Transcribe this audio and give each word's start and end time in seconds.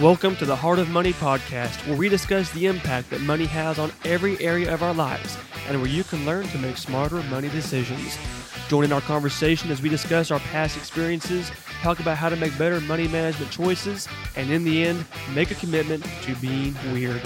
Welcome 0.00 0.36
to 0.36 0.46
the 0.46 0.54
Heart 0.54 0.78
of 0.78 0.90
Money 0.90 1.12
podcast, 1.12 1.84
where 1.88 1.96
we 1.96 2.08
discuss 2.08 2.52
the 2.52 2.66
impact 2.66 3.10
that 3.10 3.20
money 3.20 3.46
has 3.46 3.80
on 3.80 3.90
every 4.04 4.38
area 4.38 4.72
of 4.72 4.80
our 4.80 4.94
lives 4.94 5.36
and 5.66 5.76
where 5.82 5.90
you 5.90 6.04
can 6.04 6.24
learn 6.24 6.46
to 6.46 6.58
make 6.58 6.76
smarter 6.76 7.20
money 7.24 7.48
decisions. 7.48 8.16
Join 8.68 8.84
in 8.84 8.92
our 8.92 9.00
conversation 9.00 9.72
as 9.72 9.82
we 9.82 9.88
discuss 9.88 10.30
our 10.30 10.38
past 10.38 10.76
experiences, 10.76 11.50
talk 11.82 11.98
about 11.98 12.16
how 12.16 12.28
to 12.28 12.36
make 12.36 12.56
better 12.56 12.80
money 12.82 13.08
management 13.08 13.50
choices, 13.50 14.06
and 14.36 14.52
in 14.52 14.62
the 14.62 14.86
end, 14.86 15.04
make 15.34 15.50
a 15.50 15.56
commitment 15.56 16.04
to 16.22 16.36
being 16.36 16.76
weird. 16.92 17.20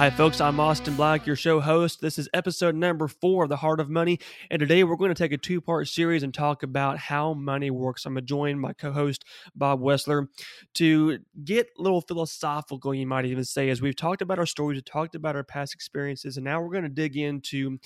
Hi, 0.00 0.08
folks. 0.08 0.40
I'm 0.40 0.58
Austin 0.58 0.96
Black, 0.96 1.26
your 1.26 1.36
show 1.36 1.60
host. 1.60 2.00
This 2.00 2.18
is 2.18 2.26
episode 2.32 2.74
number 2.74 3.06
four 3.06 3.42
of 3.42 3.50
The 3.50 3.56
Heart 3.58 3.80
of 3.80 3.90
Money. 3.90 4.18
And 4.50 4.58
today 4.58 4.82
we're 4.82 4.96
going 4.96 5.10
to 5.10 5.14
take 5.14 5.32
a 5.32 5.36
two 5.36 5.60
part 5.60 5.88
series 5.88 6.22
and 6.22 6.32
talk 6.32 6.62
about 6.62 6.96
how 6.96 7.34
money 7.34 7.70
works. 7.70 8.06
I'm 8.06 8.14
going 8.14 8.24
to 8.24 8.26
join 8.26 8.58
my 8.58 8.72
co 8.72 8.92
host, 8.92 9.26
Bob 9.54 9.82
Wessler, 9.82 10.28
to 10.76 11.18
get 11.44 11.66
a 11.78 11.82
little 11.82 12.00
philosophical, 12.00 12.94
you 12.94 13.06
might 13.06 13.26
even 13.26 13.44
say, 13.44 13.68
as 13.68 13.82
we've 13.82 13.94
talked 13.94 14.22
about 14.22 14.38
our 14.38 14.46
stories, 14.46 14.76
we've 14.76 14.86
talked 14.86 15.14
about 15.14 15.36
our 15.36 15.44
past 15.44 15.74
experiences, 15.74 16.38
and 16.38 16.44
now 16.44 16.62
we're 16.62 16.72
going 16.72 16.84
to 16.84 16.88
dig 16.88 17.18
into 17.18 17.78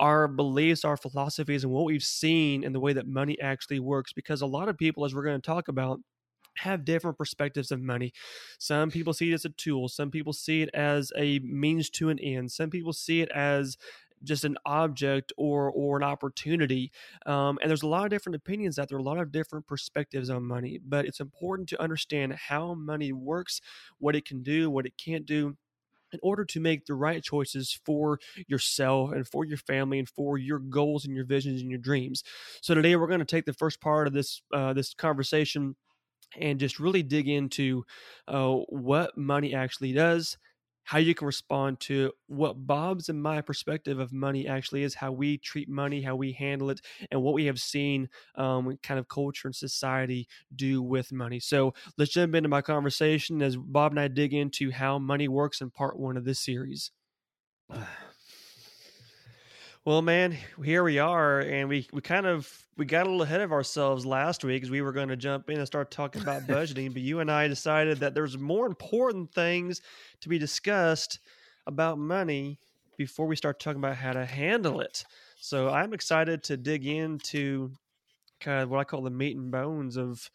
our 0.00 0.28
beliefs, 0.28 0.84
our 0.84 0.98
philosophies, 0.98 1.64
and 1.64 1.72
what 1.72 1.86
we've 1.86 2.04
seen 2.04 2.62
in 2.62 2.74
the 2.74 2.80
way 2.80 2.92
that 2.92 3.06
money 3.06 3.40
actually 3.40 3.80
works. 3.80 4.12
Because 4.12 4.42
a 4.42 4.46
lot 4.46 4.68
of 4.68 4.76
people, 4.76 5.02
as 5.06 5.14
we're 5.14 5.24
going 5.24 5.40
to 5.40 5.46
talk 5.46 5.68
about, 5.68 5.98
have 6.56 6.84
different 6.84 7.18
perspectives 7.18 7.70
of 7.70 7.80
money. 7.80 8.12
Some 8.58 8.90
people 8.90 9.12
see 9.12 9.30
it 9.30 9.34
as 9.34 9.44
a 9.44 9.50
tool, 9.50 9.88
some 9.88 10.10
people 10.10 10.32
see 10.32 10.62
it 10.62 10.70
as 10.74 11.12
a 11.16 11.38
means 11.40 11.90
to 11.90 12.08
an 12.08 12.18
end, 12.18 12.50
some 12.52 12.70
people 12.70 12.92
see 12.92 13.20
it 13.20 13.30
as 13.30 13.76
just 14.24 14.44
an 14.44 14.56
object 14.66 15.32
or 15.36 15.70
or 15.70 15.96
an 15.96 16.02
opportunity 16.02 16.90
um, 17.26 17.58
and 17.60 17.70
there's 17.70 17.82
a 17.82 17.86
lot 17.86 18.04
of 18.04 18.10
different 18.10 18.36
opinions 18.36 18.78
out 18.78 18.88
there 18.88 18.98
a 18.98 19.02
lot 19.02 19.18
of 19.18 19.32
different 19.32 19.66
perspectives 19.66 20.30
on 20.30 20.42
money 20.42 20.80
but 20.84 21.04
it's 21.04 21.20
important 21.20 21.68
to 21.68 21.80
understand 21.80 22.32
how 22.34 22.74
money 22.74 23.12
works 23.12 23.60
what 23.98 24.16
it 24.16 24.24
can 24.24 24.42
do 24.42 24.70
what 24.70 24.86
it 24.86 24.94
can't 24.96 25.26
do 25.26 25.56
in 26.12 26.18
order 26.22 26.44
to 26.44 26.58
make 26.60 26.86
the 26.86 26.94
right 26.94 27.22
choices 27.22 27.78
for 27.84 28.18
yourself 28.46 29.12
and 29.12 29.28
for 29.28 29.44
your 29.44 29.58
family 29.58 29.98
and 29.98 30.08
for 30.08 30.38
your 30.38 30.58
goals 30.58 31.04
and 31.04 31.14
your 31.14 31.24
visions 31.24 31.60
and 31.60 31.70
your 31.70 31.78
dreams 31.78 32.22
so 32.60 32.74
today 32.74 32.96
we're 32.96 33.06
going 33.06 33.18
to 33.18 33.24
take 33.24 33.44
the 33.44 33.52
first 33.52 33.80
part 33.80 34.06
of 34.06 34.12
this 34.12 34.42
uh, 34.52 34.72
this 34.72 34.94
conversation 34.94 35.76
and 36.36 36.60
just 36.60 36.78
really 36.78 37.02
dig 37.02 37.28
into 37.28 37.84
uh, 38.26 38.54
what 38.68 39.16
money 39.16 39.54
actually 39.54 39.92
does, 39.92 40.36
how 40.84 40.98
you 40.98 41.14
can 41.14 41.26
respond 41.26 41.78
to 41.80 42.10
what 42.28 42.66
Bob's 42.66 43.08
and 43.08 43.22
my 43.22 43.42
perspective 43.42 43.98
of 43.98 44.12
money 44.12 44.48
actually 44.48 44.82
is, 44.82 44.94
how 44.94 45.12
we 45.12 45.36
treat 45.38 45.68
money, 45.68 46.00
how 46.00 46.16
we 46.16 46.32
handle 46.32 46.70
it, 46.70 46.80
and 47.10 47.22
what 47.22 47.34
we 47.34 47.44
have 47.44 47.58
seen 47.60 48.08
um, 48.36 48.78
kind 48.82 48.98
of 48.98 49.08
culture 49.08 49.48
and 49.48 49.54
society 49.54 50.26
do 50.54 50.82
with 50.82 51.12
money. 51.12 51.40
So 51.40 51.74
let's 51.98 52.12
jump 52.12 52.34
into 52.34 52.48
my 52.48 52.62
conversation 52.62 53.42
as 53.42 53.56
Bob 53.56 53.92
and 53.92 54.00
I 54.00 54.08
dig 54.08 54.32
into 54.32 54.70
how 54.70 54.98
money 54.98 55.28
works 55.28 55.60
in 55.60 55.70
part 55.70 55.98
one 55.98 56.16
of 56.16 56.24
this 56.24 56.40
series. 56.40 56.90
Well, 59.88 60.02
man, 60.02 60.36
here 60.62 60.84
we 60.84 60.98
are, 60.98 61.40
and 61.40 61.66
we 61.66 61.88
we 61.94 62.02
kind 62.02 62.26
of 62.26 62.66
we 62.76 62.84
got 62.84 63.06
a 63.06 63.08
little 63.08 63.22
ahead 63.22 63.40
of 63.40 63.52
ourselves 63.52 64.04
last 64.04 64.44
week 64.44 64.62
as 64.62 64.68
we 64.68 64.82
were 64.82 64.92
going 64.92 65.08
to 65.08 65.16
jump 65.16 65.48
in 65.48 65.56
and 65.56 65.66
start 65.66 65.90
talking 65.90 66.20
about 66.20 66.42
budgeting, 66.46 66.92
but 66.92 67.00
you 67.00 67.20
and 67.20 67.30
I 67.30 67.48
decided 67.48 68.00
that 68.00 68.12
there's 68.12 68.36
more 68.36 68.66
important 68.66 69.32
things 69.32 69.80
to 70.20 70.28
be 70.28 70.38
discussed 70.38 71.20
about 71.66 71.98
money 71.98 72.58
before 72.98 73.26
we 73.26 73.34
start 73.34 73.60
talking 73.60 73.78
about 73.78 73.96
how 73.96 74.12
to 74.12 74.26
handle 74.26 74.82
it. 74.82 75.06
So 75.40 75.70
I'm 75.70 75.94
excited 75.94 76.42
to 76.42 76.58
dig 76.58 76.84
into 76.84 77.70
kind 78.40 78.64
of 78.64 78.68
what 78.68 78.80
I 78.80 78.84
call 78.84 79.00
the 79.00 79.08
meat 79.08 79.38
and 79.38 79.50
bones 79.50 79.96
of 79.96 80.30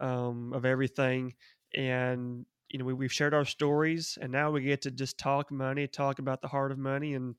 um, 0.00 0.54
of 0.54 0.64
everything, 0.64 1.34
and 1.74 2.46
you 2.70 2.78
know 2.78 2.86
we, 2.86 2.94
we've 2.94 3.12
shared 3.12 3.34
our 3.34 3.44
stories, 3.44 4.16
and 4.18 4.32
now 4.32 4.50
we 4.50 4.62
get 4.62 4.80
to 4.80 4.90
just 4.90 5.18
talk 5.18 5.50
money, 5.50 5.86
talk 5.86 6.20
about 6.20 6.40
the 6.40 6.48
heart 6.48 6.72
of 6.72 6.78
money, 6.78 7.12
and 7.12 7.34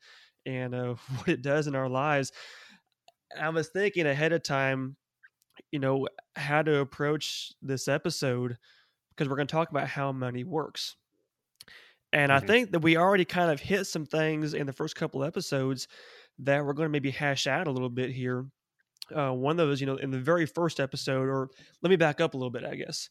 and 0.46 0.76
uh, 0.76 0.96
what 1.16 1.28
it 1.28 1.42
does 1.42 1.68
in 1.68 1.76
our 1.76 1.90
lives. 1.90 2.32
I 3.40 3.50
was 3.50 3.70
thinking 3.70 4.06
ahead 4.06 4.34
of 4.34 4.44
time, 4.44 4.96
you 5.72 5.80
know, 5.80 6.08
how 6.36 6.62
to 6.62 6.78
approach 6.78 7.52
this 7.62 7.88
episode 7.88 8.58
because 9.10 9.30
we're 9.30 9.36
going 9.36 9.48
to 9.48 9.52
talk 9.52 9.72
about 9.72 9.88
how 9.88 10.12
money 10.12 10.44
works. 10.44 10.96
And 12.14 12.32
mm-hmm. 12.32 12.44
I 12.44 12.48
think 12.48 12.72
that 12.72 12.80
we 12.80 12.98
already 12.98 13.26
kind 13.26 13.52
of 13.52 13.60
hit 13.60 13.86
some 13.86 14.06
things 14.06 14.54
in 14.54 14.68
the 14.68 14.74
first 14.74 14.96
couple 14.96 15.24
episodes 15.24 15.88
that 16.40 16.66
we're 16.66 16.74
going 16.74 16.88
to 16.88 16.92
maybe 16.92 17.12
hash 17.12 17.48
out 17.48 17.68
a 17.68 17.72
little 17.72 17.90
bit 17.90 18.12
here. 18.12 18.46
Uh, 19.16 19.32
one 19.32 19.60
of 19.60 19.68
those, 19.68 19.80
you 19.80 19.88
know, 19.88 19.98
in 19.98 20.12
the 20.12 20.20
very 20.20 20.46
first 20.46 20.80
episode, 20.80 21.28
or 21.28 21.50
let 21.82 21.90
me 21.90 21.96
back 21.96 22.20
up 22.20 22.34
a 22.34 22.38
little 22.38 22.52
bit, 22.52 22.66
I 22.66 22.76
guess. 22.76 23.10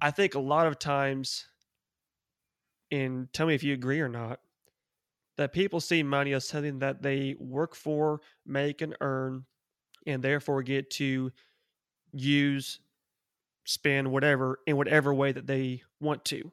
I 0.00 0.10
think 0.10 0.34
a 0.34 0.40
lot 0.40 0.66
of 0.66 0.78
times, 0.78 1.46
and 2.92 3.32
tell 3.32 3.46
me 3.46 3.54
if 3.54 3.62
you 3.62 3.74
agree 3.74 4.00
or 4.00 4.08
not, 4.08 4.40
that 5.40 5.54
people 5.54 5.80
see 5.80 6.02
money 6.02 6.34
as 6.34 6.46
something 6.46 6.80
that 6.80 7.00
they 7.00 7.34
work 7.38 7.74
for, 7.74 8.20
make, 8.44 8.82
and 8.82 8.94
earn, 9.00 9.46
and 10.06 10.22
therefore 10.22 10.62
get 10.62 10.90
to 10.90 11.32
use, 12.12 12.78
spend, 13.64 14.12
whatever, 14.12 14.58
in 14.66 14.76
whatever 14.76 15.14
way 15.14 15.32
that 15.32 15.46
they 15.46 15.80
want 15.98 16.26
to. 16.26 16.52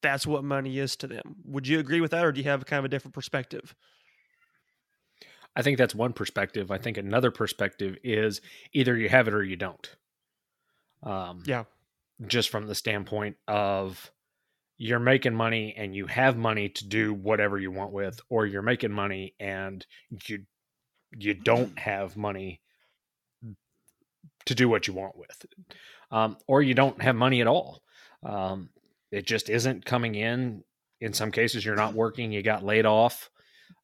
That's 0.00 0.28
what 0.28 0.44
money 0.44 0.78
is 0.78 0.94
to 0.98 1.08
them. 1.08 1.38
Would 1.44 1.66
you 1.66 1.80
agree 1.80 2.00
with 2.00 2.12
that, 2.12 2.24
or 2.24 2.30
do 2.30 2.40
you 2.40 2.48
have 2.48 2.64
kind 2.66 2.78
of 2.78 2.84
a 2.84 2.88
different 2.88 3.14
perspective? 3.14 3.74
I 5.56 5.62
think 5.62 5.76
that's 5.76 5.96
one 5.96 6.12
perspective. 6.12 6.70
I 6.70 6.78
think 6.78 6.98
another 6.98 7.32
perspective 7.32 7.96
is 8.04 8.40
either 8.72 8.96
you 8.96 9.08
have 9.08 9.26
it 9.26 9.34
or 9.34 9.42
you 9.42 9.56
don't. 9.56 9.96
Um, 11.02 11.42
yeah. 11.46 11.64
Just 12.28 12.48
from 12.50 12.68
the 12.68 12.76
standpoint 12.76 13.38
of 13.48 14.12
you're 14.82 14.98
making 14.98 15.34
money 15.34 15.74
and 15.76 15.94
you 15.94 16.06
have 16.06 16.38
money 16.38 16.70
to 16.70 16.88
do 16.88 17.12
whatever 17.12 17.58
you 17.58 17.70
want 17.70 17.92
with 17.92 18.18
or 18.30 18.46
you're 18.46 18.62
making 18.62 18.90
money 18.90 19.34
and 19.38 19.84
you 20.24 20.38
you 21.14 21.34
don't 21.34 21.78
have 21.78 22.16
money 22.16 22.62
to 24.46 24.54
do 24.54 24.70
what 24.70 24.86
you 24.86 24.94
want 24.94 25.18
with 25.18 25.44
um, 26.10 26.38
or 26.46 26.62
you 26.62 26.72
don't 26.72 27.02
have 27.02 27.14
money 27.14 27.42
at 27.42 27.46
all. 27.46 27.82
Um, 28.22 28.70
it 29.12 29.26
just 29.26 29.50
isn't 29.50 29.84
coming 29.84 30.14
in. 30.14 30.64
In 30.98 31.12
some 31.12 31.30
cases 31.30 31.62
you're 31.62 31.76
not 31.76 31.92
working 31.92 32.32
you 32.32 32.42
got 32.42 32.64
laid 32.64 32.86
off. 32.86 33.28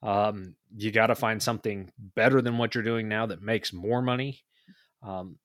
Um, 0.03 0.55
you 0.75 0.93
got 0.93 1.09
to 1.09 1.15
find 1.15 1.43
something 1.43 1.93
better 1.99 2.41
than 2.41 2.57
what 2.57 2.75
you're 2.75 2.83
doing 2.83 3.07
now 3.07 3.27
that 3.27 3.43
makes 3.43 3.71
more 3.71 4.01
money. 4.01 4.41
Um, 5.03 5.37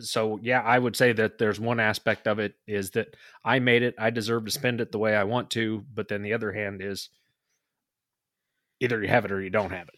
so 0.00 0.38
yeah, 0.42 0.60
I 0.60 0.78
would 0.78 0.96
say 0.96 1.12
that 1.12 1.38
there's 1.38 1.58
one 1.58 1.80
aspect 1.80 2.26
of 2.26 2.38
it 2.38 2.54
is 2.66 2.90
that 2.90 3.16
I 3.44 3.58
made 3.58 3.82
it, 3.82 3.94
I 3.98 4.10
deserve 4.10 4.44
to 4.44 4.50
spend 4.50 4.80
it 4.80 4.92
the 4.92 4.98
way 4.98 5.16
I 5.16 5.24
want 5.24 5.50
to, 5.50 5.84
but 5.94 6.08
then 6.08 6.22
the 6.22 6.34
other 6.34 6.52
hand 6.52 6.82
is 6.82 7.08
either 8.80 9.02
you 9.02 9.08
have 9.08 9.24
it 9.24 9.32
or 9.32 9.42
you 9.42 9.50
don't 9.50 9.70
have 9.70 9.88
it. 9.88 9.94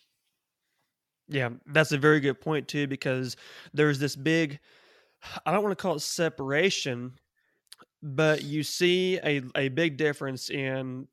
Yeah, 1.28 1.50
that's 1.66 1.92
a 1.92 1.98
very 1.98 2.20
good 2.20 2.40
point 2.40 2.68
too 2.68 2.86
because 2.86 3.36
there's 3.72 3.98
this 3.98 4.16
big 4.16 4.58
I 5.44 5.52
don't 5.52 5.62
want 5.62 5.76
to 5.76 5.80
call 5.82 5.96
it 5.96 6.00
separation, 6.00 7.12
but 8.02 8.42
you 8.42 8.62
see 8.62 9.18
a 9.18 9.42
a 9.54 9.68
big 9.68 9.96
difference 9.96 10.50
in 10.50 11.06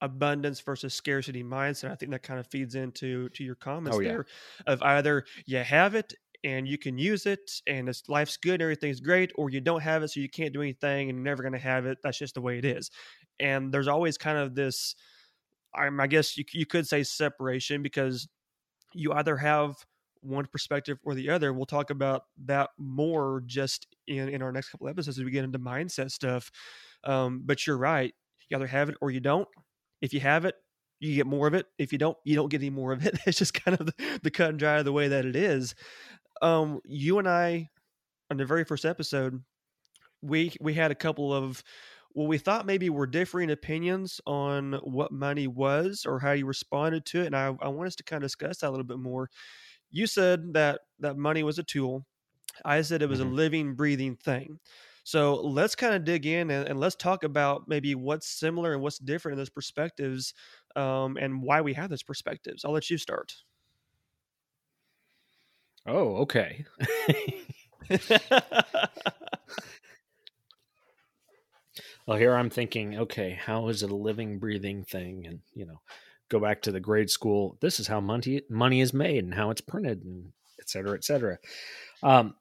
abundance 0.00 0.60
versus 0.60 0.94
scarcity 0.94 1.42
mindset. 1.42 1.90
I 1.90 1.94
think 1.94 2.12
that 2.12 2.22
kind 2.22 2.40
of 2.40 2.46
feeds 2.46 2.74
into 2.74 3.28
to 3.30 3.44
your 3.44 3.54
comments 3.54 3.98
oh, 3.98 4.00
yeah. 4.00 4.08
there 4.08 4.26
of 4.66 4.82
either 4.82 5.24
you 5.44 5.58
have 5.58 5.94
it 5.94 6.14
and 6.44 6.66
you 6.66 6.78
can 6.78 6.96
use 6.98 7.26
it 7.26 7.50
and 7.66 7.88
it's 7.88 8.08
life's 8.08 8.36
good 8.36 8.62
everything's 8.62 9.00
great 9.00 9.30
or 9.34 9.50
you 9.50 9.60
don't 9.60 9.82
have 9.82 10.02
it 10.02 10.08
so 10.08 10.20
you 10.20 10.28
can't 10.28 10.54
do 10.54 10.62
anything 10.62 11.10
and 11.10 11.18
you're 11.18 11.24
never 11.24 11.42
going 11.42 11.52
to 11.52 11.58
have 11.58 11.86
it. 11.86 11.98
That's 12.02 12.18
just 12.18 12.34
the 12.34 12.40
way 12.40 12.58
it 12.58 12.64
is. 12.64 12.90
And 13.38 13.72
there's 13.72 13.88
always 13.88 14.18
kind 14.18 14.38
of 14.38 14.54
this 14.54 14.94
i 15.72 16.06
guess 16.08 16.36
you, 16.36 16.42
you 16.52 16.66
could 16.66 16.84
say 16.84 17.00
separation 17.04 17.80
because 17.80 18.26
you 18.92 19.12
either 19.12 19.36
have 19.36 19.76
one 20.20 20.44
perspective 20.46 20.98
or 21.04 21.14
the 21.14 21.30
other. 21.30 21.52
We'll 21.52 21.64
talk 21.64 21.90
about 21.90 22.24
that 22.46 22.70
more 22.76 23.42
just 23.46 23.86
in 24.08 24.28
in 24.28 24.42
our 24.42 24.52
next 24.52 24.70
couple 24.70 24.88
episodes 24.88 25.18
as 25.18 25.24
we 25.24 25.30
get 25.30 25.44
into 25.44 25.60
mindset 25.60 26.10
stuff. 26.10 26.50
Um, 27.04 27.42
but 27.44 27.66
you're 27.66 27.78
right 27.78 28.12
you 28.50 28.56
either 28.56 28.66
have 28.66 28.88
it 28.88 28.96
or 29.00 29.10
you 29.10 29.20
don't. 29.20 29.48
If 30.02 30.12
you 30.12 30.20
have 30.20 30.44
it 30.44 30.56
you 31.00 31.14
get 31.14 31.26
more 31.26 31.46
of 31.46 31.54
it. 31.54 31.66
If 31.78 31.92
you 31.92 31.98
don't, 31.98 32.16
you 32.24 32.36
don't 32.36 32.50
get 32.50 32.60
any 32.60 32.68
more 32.70 32.92
of 32.92 33.04
it. 33.04 33.18
It's 33.26 33.38
just 33.38 33.54
kind 33.54 33.80
of 33.80 33.86
the, 33.86 34.18
the 34.22 34.30
cut 34.30 34.50
and 34.50 34.58
dry 34.58 34.78
of 34.78 34.84
the 34.84 34.92
way 34.92 35.08
that 35.08 35.24
it 35.24 35.34
is 35.34 35.74
um, 36.40 36.80
you 36.84 37.18
and 37.18 37.28
I, 37.28 37.68
on 38.30 38.36
the 38.36 38.44
very 38.44 38.64
first 38.64 38.84
episode, 38.84 39.42
we 40.22 40.54
we 40.60 40.74
had 40.74 40.90
a 40.90 40.94
couple 40.96 41.32
of 41.32 41.62
well, 42.14 42.26
we 42.26 42.38
thought 42.38 42.66
maybe 42.66 42.90
were 42.90 43.06
differing 43.06 43.50
opinions 43.50 44.20
on 44.26 44.74
what 44.82 45.12
money 45.12 45.46
was 45.46 46.04
or 46.04 46.18
how 46.18 46.32
you 46.32 46.46
responded 46.46 47.04
to 47.06 47.22
it, 47.22 47.26
and 47.26 47.36
I, 47.36 47.54
I 47.60 47.68
want 47.68 47.86
us 47.86 47.96
to 47.96 48.04
kind 48.04 48.22
of 48.22 48.28
discuss 48.28 48.58
that 48.58 48.68
a 48.68 48.70
little 48.70 48.84
bit 48.84 48.98
more. 48.98 49.30
You 49.90 50.06
said 50.06 50.54
that 50.54 50.80
that 51.00 51.16
money 51.16 51.42
was 51.42 51.58
a 51.58 51.62
tool. 51.62 52.04
I 52.64 52.82
said 52.82 53.02
it 53.02 53.08
was 53.08 53.20
mm-hmm. 53.20 53.30
a 53.30 53.34
living, 53.34 53.74
breathing 53.74 54.16
thing. 54.16 54.58
So 55.04 55.36
let's 55.36 55.74
kind 55.74 55.94
of 55.94 56.04
dig 56.04 56.26
in 56.26 56.50
and, 56.50 56.68
and, 56.68 56.78
let's 56.78 56.94
talk 56.94 57.24
about 57.24 57.66
maybe 57.66 57.94
what's 57.94 58.28
similar 58.28 58.74
and 58.74 58.82
what's 58.82 58.98
different 58.98 59.34
in 59.34 59.38
those 59.38 59.50
perspectives, 59.50 60.34
um, 60.76 61.16
and 61.16 61.42
why 61.42 61.60
we 61.60 61.72
have 61.74 61.90
those 61.90 62.02
perspectives. 62.02 62.64
I'll 62.64 62.72
let 62.72 62.90
you 62.90 62.98
start. 62.98 63.34
Oh, 65.90 66.18
okay. 66.22 66.64
Well, 72.06 72.18
here 72.18 72.34
I'm 72.34 72.50
thinking, 72.50 72.98
okay, 72.98 73.38
how 73.40 73.68
is 73.68 73.82
it 73.82 73.90
a 73.90 73.96
living, 73.96 74.38
breathing 74.38 74.84
thing? 74.84 75.26
And 75.26 75.40
you 75.54 75.66
know, 75.66 75.80
go 76.28 76.40
back 76.40 76.62
to 76.62 76.72
the 76.72 76.80
grade 76.80 77.10
school. 77.10 77.56
This 77.60 77.78
is 77.78 77.86
how 77.86 78.00
money 78.00 78.42
money 78.50 78.80
is 78.80 78.92
made 78.92 79.24
and 79.24 79.34
how 79.34 79.50
it's 79.50 79.60
printed, 79.60 80.02
and 80.04 80.32
et 80.60 80.68
cetera, 80.68 80.94
et 80.94 81.04
cetera. 81.04 81.38
Um, 82.02 82.34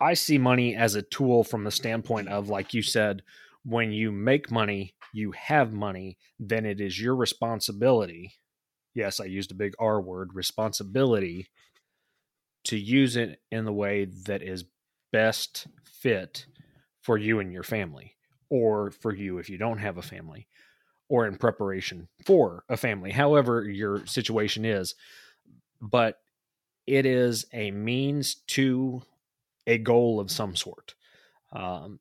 I 0.00 0.14
see 0.14 0.38
money 0.38 0.76
as 0.76 0.94
a 0.94 1.02
tool 1.02 1.42
from 1.42 1.64
the 1.64 1.70
standpoint 1.70 2.28
of, 2.28 2.48
like 2.48 2.74
you 2.74 2.82
said, 2.82 3.22
when 3.64 3.90
you 3.92 4.12
make 4.12 4.50
money, 4.50 4.94
you 5.12 5.32
have 5.32 5.72
money, 5.72 6.18
then 6.38 6.66
it 6.66 6.80
is 6.80 7.00
your 7.00 7.16
responsibility. 7.16 8.34
Yes, 8.94 9.20
I 9.20 9.24
used 9.24 9.50
a 9.50 9.56
big 9.56 9.74
R 9.78 10.00
word, 10.00 10.30
responsibility 10.34 11.48
to 12.66 12.78
use 12.78 13.16
it 13.16 13.40
in 13.50 13.64
the 13.64 13.72
way 13.72 14.04
that 14.26 14.42
is 14.42 14.64
best 15.12 15.66
fit 15.84 16.46
for 17.00 17.16
you 17.16 17.40
and 17.40 17.52
your 17.52 17.62
family, 17.62 18.16
or 18.50 18.90
for 18.90 19.14
you 19.14 19.38
if 19.38 19.48
you 19.48 19.58
don't 19.58 19.78
have 19.78 19.96
a 19.96 20.02
family, 20.02 20.46
or 21.08 21.26
in 21.26 21.36
preparation 21.36 22.08
for 22.24 22.64
a 22.68 22.76
family, 22.76 23.12
however 23.12 23.68
your 23.68 24.04
situation 24.06 24.64
is. 24.64 24.94
But 25.80 26.18
it 26.86 27.06
is 27.06 27.46
a 27.52 27.70
means 27.70 28.36
to 28.48 29.02
a 29.66 29.78
goal 29.78 30.20
of 30.20 30.30
some 30.30 30.56
sort. 30.56 30.94
Um, 31.52 32.00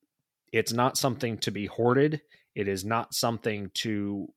it's 0.51 0.73
not 0.73 0.97
something 0.97 1.37
to 1.39 1.51
be 1.51 1.65
hoarded. 1.65 2.21
It 2.55 2.67
is 2.67 2.85
not 2.85 3.13
something 3.13 3.71
to 3.75 4.31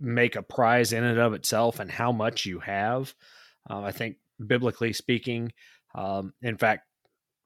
make 0.00 0.36
a 0.36 0.42
prize 0.42 0.92
in 0.92 1.04
and 1.04 1.18
of 1.18 1.34
itself 1.34 1.80
and 1.80 1.90
how 1.90 2.12
much 2.12 2.46
you 2.46 2.60
have. 2.60 3.14
Uh, 3.68 3.80
I 3.80 3.92
think 3.92 4.16
biblically 4.44 4.92
speaking, 4.92 5.52
um, 5.94 6.32
in 6.42 6.56
fact, 6.56 6.84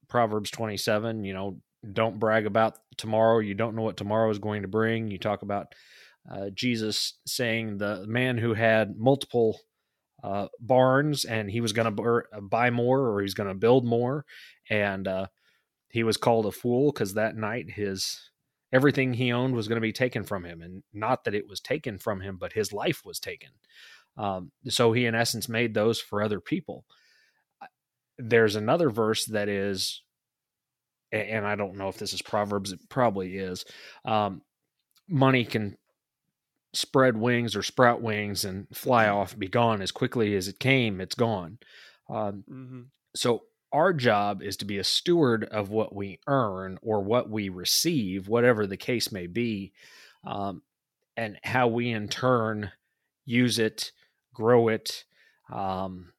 Proverbs 0.08 0.50
27, 0.50 1.24
you 1.24 1.32
know, 1.32 1.58
don't 1.92 2.18
brag 2.18 2.46
about 2.46 2.78
tomorrow. 2.96 3.38
You 3.38 3.54
don't 3.54 3.74
know 3.74 3.82
what 3.82 3.96
tomorrow 3.96 4.30
is 4.30 4.38
going 4.38 4.62
to 4.62 4.68
bring. 4.68 5.08
You 5.08 5.18
talk 5.18 5.42
about 5.42 5.74
uh, 6.30 6.50
Jesus 6.50 7.18
saying 7.26 7.78
the 7.78 8.06
man 8.06 8.38
who 8.38 8.54
had 8.54 8.96
multiple 8.96 9.58
uh, 10.22 10.46
barns 10.60 11.24
and 11.24 11.50
he 11.50 11.60
was 11.60 11.72
going 11.72 11.96
to 11.96 12.22
buy 12.40 12.70
more 12.70 13.08
or 13.08 13.20
he's 13.22 13.34
going 13.34 13.48
to 13.48 13.54
build 13.54 13.84
more. 13.84 14.24
And 14.70 15.08
uh, 15.08 15.26
he 15.88 16.04
was 16.04 16.16
called 16.16 16.46
a 16.46 16.52
fool 16.52 16.92
because 16.92 17.14
that 17.14 17.36
night 17.36 17.70
his 17.70 18.30
everything 18.72 19.14
he 19.14 19.32
owned 19.32 19.54
was 19.54 19.68
going 19.68 19.76
to 19.76 19.80
be 19.80 19.92
taken 19.92 20.24
from 20.24 20.44
him. 20.44 20.62
And 20.62 20.82
not 20.92 21.24
that 21.24 21.34
it 21.34 21.48
was 21.48 21.60
taken 21.60 21.98
from 21.98 22.20
him, 22.20 22.36
but 22.36 22.52
his 22.54 22.72
life 22.72 23.02
was 23.04 23.18
taken. 23.18 23.50
Um, 24.16 24.52
so 24.68 24.92
he, 24.92 25.06
in 25.06 25.14
essence, 25.14 25.48
made 25.48 25.74
those 25.74 26.00
for 26.00 26.22
other 26.22 26.40
people. 26.40 26.84
There's 28.18 28.56
another 28.56 28.90
verse 28.90 29.26
that 29.26 29.48
is, 29.48 30.02
and 31.10 31.46
I 31.46 31.54
don't 31.54 31.76
know 31.76 31.88
if 31.88 31.98
this 31.98 32.12
is 32.12 32.22
Proverbs, 32.22 32.72
it 32.72 32.80
probably 32.88 33.36
is. 33.36 33.64
Um, 34.04 34.42
money 35.08 35.44
can 35.44 35.76
spread 36.74 37.16
wings 37.16 37.54
or 37.54 37.62
sprout 37.62 38.00
wings 38.00 38.44
and 38.44 38.66
fly 38.72 39.08
off, 39.08 39.38
be 39.38 39.48
gone 39.48 39.82
as 39.82 39.92
quickly 39.92 40.34
as 40.36 40.48
it 40.48 40.58
came, 40.58 41.00
it's 41.00 41.14
gone. 41.14 41.58
Um, 42.08 42.44
mm-hmm. 42.50 42.80
So 43.14 43.42
our 43.72 43.92
job 43.92 44.42
is 44.42 44.56
to 44.58 44.64
be 44.64 44.78
a 44.78 44.84
steward 44.84 45.44
of 45.44 45.70
what 45.70 45.94
we 45.94 46.20
earn 46.26 46.78
or 46.82 47.02
what 47.02 47.30
we 47.30 47.48
receive, 47.48 48.28
whatever 48.28 48.66
the 48.66 48.76
case 48.76 49.10
may 49.10 49.26
be, 49.26 49.72
um, 50.26 50.62
and 51.16 51.38
how 51.42 51.68
we 51.68 51.90
in 51.90 52.08
turn 52.08 52.70
use 53.24 53.58
it, 53.58 53.92
grow 54.34 54.68
it, 54.68 55.04
um, 55.52 56.12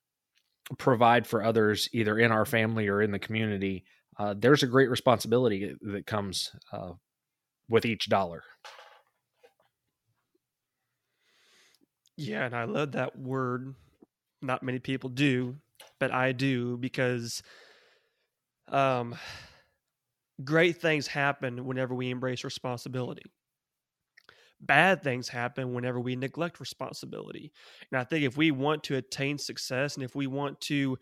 provide 0.77 1.27
for 1.27 1.43
others, 1.43 1.89
either 1.93 2.17
in 2.17 2.31
our 2.31 2.45
family 2.45 2.87
or 2.87 3.01
in 3.01 3.11
the 3.11 3.19
community. 3.19 3.85
Uh, 4.17 4.33
there's 4.37 4.63
a 4.63 4.67
great 4.67 4.89
responsibility 4.89 5.75
that 5.81 6.05
comes 6.05 6.51
uh, 6.71 6.91
with 7.69 7.85
each 7.85 8.07
dollar. 8.09 8.43
Yeah, 12.15 12.45
and 12.45 12.55
I 12.55 12.65
love 12.65 12.91
that 12.91 13.17
word. 13.17 13.73
Not 14.41 14.61
many 14.63 14.79
people 14.79 15.09
do, 15.09 15.57
but 15.99 16.11
I 16.11 16.31
do 16.31 16.77
because 16.77 17.41
um 18.67 19.15
great 20.43 20.77
things 20.77 21.07
happen 21.07 21.65
whenever 21.65 21.93
we 21.93 22.09
embrace 22.09 22.43
responsibility. 22.43 23.23
Bad 24.65 25.03
things 25.03 25.27
happen 25.27 25.73
whenever 25.73 25.99
we 25.99 26.15
neglect 26.15 26.59
responsibility. 26.59 27.51
And 27.91 27.99
I 27.99 28.05
think 28.05 28.23
if 28.23 28.37
we 28.37 28.51
want 28.51 28.83
to 28.85 28.95
attain 28.95 29.37
success 29.37 29.95
and 29.95 30.03
if 30.03 30.15
we 30.15 30.25
want 30.25 30.61
to 30.61 30.97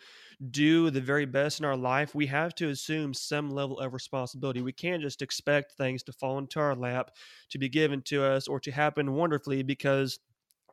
do 0.49 0.89
the 0.89 1.01
very 1.01 1.25
best 1.25 1.59
in 1.59 1.65
our 1.65 1.77
life, 1.77 2.15
we 2.15 2.25
have 2.25 2.55
to 2.55 2.69
assume 2.69 3.13
some 3.13 3.51
level 3.51 3.79
of 3.79 3.93
responsibility. 3.93 4.61
We 4.61 4.73
can't 4.73 5.03
just 5.03 5.21
expect 5.21 5.73
things 5.73 6.01
to 6.03 6.11
fall 6.13 6.39
into 6.39 6.59
our 6.59 6.75
lap, 6.75 7.11
to 7.51 7.59
be 7.59 7.69
given 7.69 8.01
to 8.03 8.23
us, 8.23 8.47
or 8.47 8.59
to 8.61 8.71
happen 8.71 9.13
wonderfully 9.13 9.61
because 9.61 10.19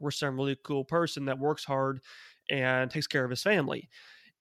we're 0.00 0.10
some 0.10 0.36
really 0.36 0.56
cool 0.64 0.84
person 0.84 1.26
that 1.26 1.38
works 1.38 1.64
hard 1.64 2.00
and 2.48 2.90
takes 2.90 3.06
care 3.06 3.24
of 3.24 3.30
his 3.30 3.42
family. 3.42 3.90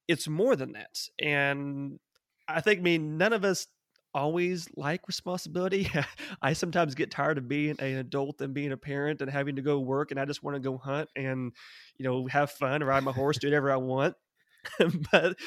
It's 0.08 0.28
more 0.28 0.56
than 0.56 0.72
that. 0.74 1.00
And 1.20 2.00
I 2.48 2.62
think, 2.62 2.80
I 2.80 2.84
mean, 2.84 3.18
none 3.18 3.34
of 3.34 3.44
us 3.44 3.68
always 4.18 4.68
like 4.76 5.08
responsibility. 5.08 5.90
I 6.42 6.54
sometimes 6.54 6.96
get 6.96 7.12
tired 7.12 7.38
of 7.38 7.48
being 7.48 7.76
an 7.80 7.98
adult 7.98 8.42
and 8.42 8.54
being 8.54 8.72
a 8.72 8.78
parent 8.78 9.22
and 9.22 9.30
having 9.30 9.56
to 9.58 9.62
go 9.62 9.80
work, 9.80 10.12
and 10.12 10.20
I 10.20 10.26
just 10.26 10.44
want 10.44 10.56
to 10.56 10.60
go 10.60 10.78
hunt 10.78 11.10
and, 11.16 11.54
you 11.98 12.04
know, 12.04 12.28
have 12.28 12.52
fun, 12.52 12.84
ride 12.84 13.04
my 13.04 13.12
horse, 13.12 13.38
do 13.38 13.48
whatever 13.48 13.72
I 13.72 13.78
want. 13.78 14.16
but 15.12 15.38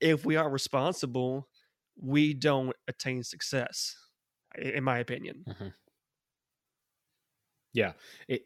if 0.00 0.26
we 0.26 0.36
aren't 0.36 0.52
responsible, 0.52 1.48
we 1.96 2.34
don't 2.34 2.74
attain 2.88 3.22
success, 3.22 3.96
in 4.56 4.82
my 4.82 4.98
opinion. 4.98 5.44
Mm-hmm. 5.48 5.68
Yeah. 7.72 7.92
It, 8.26 8.42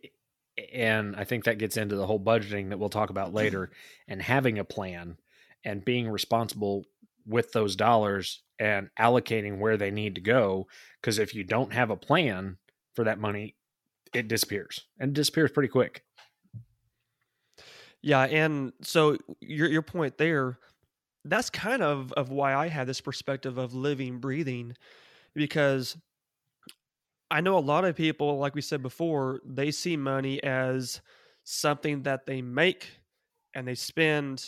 and 0.73 1.17
I 1.17 1.25
think 1.25 1.45
that 1.45 1.57
gets 1.57 1.79
into 1.79 1.97
the 1.97 2.07
whole 2.07 2.21
budgeting 2.21 2.69
that 2.69 2.79
we'll 2.79 2.91
talk 2.91 3.09
about 3.09 3.33
later 3.33 3.71
and 4.09 4.21
having 4.21 4.59
a 4.59 4.65
plan 4.65 5.17
and 5.65 5.83
being 5.83 6.11
responsible 6.11 6.85
with 7.27 7.53
those 7.53 7.75
dollars 7.75 8.43
and 8.63 8.89
allocating 8.97 9.59
where 9.59 9.77
they 9.77 9.91
need 9.91 10.15
to 10.15 10.21
go 10.21 10.69
because 11.01 11.19
if 11.19 11.35
you 11.35 11.43
don't 11.43 11.73
have 11.73 11.91
a 11.91 11.97
plan 11.97 12.57
for 12.95 13.05
that 13.05 13.19
money 13.19 13.57
it 14.15 14.29
disappears 14.29 14.87
and 15.01 15.15
disappears 15.15 15.51
pretty 15.51 15.69
quick 15.69 16.05
yeah 18.03 18.23
and 18.23 18.73
so 18.81 19.17
your 19.41 19.69
your 19.69 19.83
point 19.83 20.17
there 20.17 20.59
that's 21.25 21.51
kind 21.51 21.83
of 21.83 22.13
of 22.13 22.31
why 22.31 22.55
I 22.55 22.69
have 22.69 22.87
this 22.87 23.01
perspective 23.01 23.59
of 23.59 23.75
living 23.75 24.19
breathing 24.19 24.77
because 25.35 25.97
I 27.31 27.41
know 27.41 27.57
a 27.57 27.61
lot 27.61 27.85
of 27.85 27.97
people, 27.97 28.39
like 28.39 28.55
we 28.55 28.61
said 28.61 28.83
before, 28.83 29.41
they 29.45 29.71
see 29.71 29.97
money 29.97 30.43
as 30.43 31.01
something 31.45 32.03
that 32.03 32.27
they 32.27 32.43
make 32.43 32.91
and 33.55 33.67
they 33.67 33.75
spend 33.75 34.45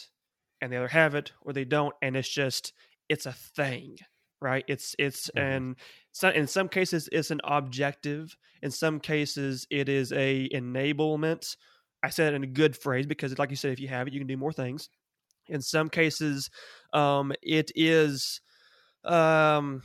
and 0.61 0.71
they 0.71 0.77
either 0.77 0.89
have 0.89 1.15
it 1.15 1.33
or 1.41 1.53
they 1.55 1.65
don't. 1.65 1.95
And 2.03 2.15
it's 2.15 2.29
just, 2.29 2.75
it's 3.09 3.27
a 3.27 3.33
thing, 3.33 3.97
right? 4.41 4.65
It's, 4.69 4.95
it's, 4.99 5.29
mm-hmm. 5.29 5.47
and 5.47 5.77
so 6.13 6.29
in 6.29 6.47
some 6.47 6.69
cases, 6.69 7.09
it's 7.13 7.31
an 7.31 7.41
objective. 7.45 8.37
In 8.63 8.71
some 8.71 9.01
cases, 9.01 9.67
it 9.71 9.89
is 9.89 10.13
a 10.13 10.49
enablement. 10.55 11.57
I 12.03 12.11
said 12.11 12.33
it 12.33 12.37
in 12.37 12.45
a 12.45 12.49
good 12.49 12.77
phrase 12.77 13.07
because, 13.07 13.39
like 13.39 13.51
you 13.51 13.57
said, 13.57 13.73
if 13.73 13.81
you 13.81 13.89
have 13.89 14.07
it, 14.07 14.13
you 14.13 14.21
can 14.21 14.27
do 14.27 14.37
more 14.37 14.53
things. 14.53 14.89
In 15.49 15.61
some 15.61 15.89
cases, 15.89 16.51
um, 16.93 17.33
it 17.43 17.71
is, 17.75 18.41
um, 19.05 19.83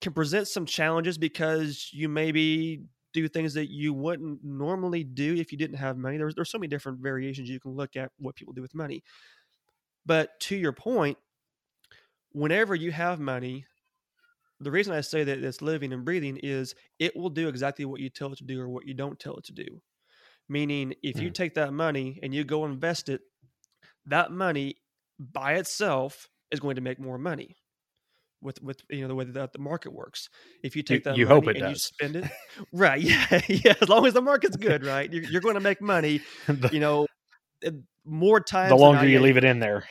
can 0.00 0.12
present 0.12 0.48
some 0.48 0.66
challenges 0.66 1.18
because 1.18 1.90
you 1.92 2.08
maybe 2.08 2.82
do 3.12 3.28
things 3.28 3.54
that 3.54 3.70
you 3.70 3.92
wouldn't 3.92 4.42
normally 4.42 5.04
do 5.04 5.34
if 5.36 5.52
you 5.52 5.58
didn't 5.58 5.76
have 5.76 5.96
money. 5.96 6.16
There's 6.16 6.34
there's 6.34 6.50
so 6.50 6.58
many 6.58 6.68
different 6.68 7.00
variations 7.00 7.48
you 7.48 7.60
can 7.60 7.72
look 7.72 7.96
at 7.96 8.10
what 8.18 8.34
people 8.34 8.52
do 8.52 8.62
with 8.62 8.74
money. 8.74 9.02
But 10.04 10.38
to 10.40 10.56
your 10.56 10.72
point, 10.72 11.18
whenever 12.32 12.74
you 12.74 12.92
have 12.92 13.20
money, 13.20 13.64
the 14.60 14.70
reason 14.70 14.94
I 14.94 15.00
say 15.00 15.24
that 15.24 15.42
it's 15.42 15.62
living 15.62 15.92
and 15.92 16.04
breathing 16.04 16.38
is 16.42 16.74
it 16.98 17.16
will 17.16 17.30
do 17.30 17.48
exactly 17.48 17.84
what 17.84 18.00
you 18.00 18.10
tell 18.10 18.32
it 18.32 18.38
to 18.38 18.44
do 18.44 18.60
or 18.60 18.68
what 18.68 18.86
you 18.86 18.94
don't 18.94 19.18
tell 19.18 19.36
it 19.36 19.44
to 19.44 19.52
do. 19.52 19.82
Meaning, 20.48 20.94
if 21.02 21.20
you 21.20 21.28
hmm. 21.28 21.32
take 21.32 21.54
that 21.54 21.72
money 21.72 22.18
and 22.22 22.34
you 22.34 22.44
go 22.44 22.64
invest 22.64 23.08
it, 23.08 23.20
that 24.06 24.32
money 24.32 24.76
by 25.18 25.54
itself 25.54 26.28
is 26.50 26.60
going 26.60 26.76
to 26.76 26.82
make 26.82 26.98
more 26.98 27.18
money 27.18 27.56
with 28.42 28.60
with 28.62 28.82
you 28.90 29.02
know 29.02 29.08
the 29.08 29.14
way 29.14 29.24
that 29.24 29.52
the 29.52 29.58
market 29.58 29.92
works. 29.92 30.28
If 30.62 30.76
you 30.76 30.82
take 30.82 31.04
that 31.04 31.16
you, 31.16 31.26
hope 31.26 31.46
it 31.46 31.56
and 31.56 31.60
does. 31.60 31.70
you 31.70 31.76
spend 31.76 32.16
it, 32.16 32.30
right? 32.72 33.00
Yeah, 33.02 33.40
yeah. 33.48 33.74
As 33.80 33.88
long 33.88 34.06
as 34.06 34.14
the 34.14 34.20
market's 34.20 34.56
good, 34.56 34.84
right? 34.84 35.10
You're, 35.12 35.24
you're 35.24 35.40
going 35.40 35.54
to 35.54 35.60
make 35.60 35.80
money. 35.80 36.20
the, 36.46 36.68
you 36.72 36.80
know, 36.80 37.06
more 38.04 38.40
times. 38.40 38.70
The 38.70 38.76
longer 38.76 39.06
you 39.06 39.20
leave 39.20 39.36
it 39.36 39.44
in 39.44 39.60
there. 39.60 39.84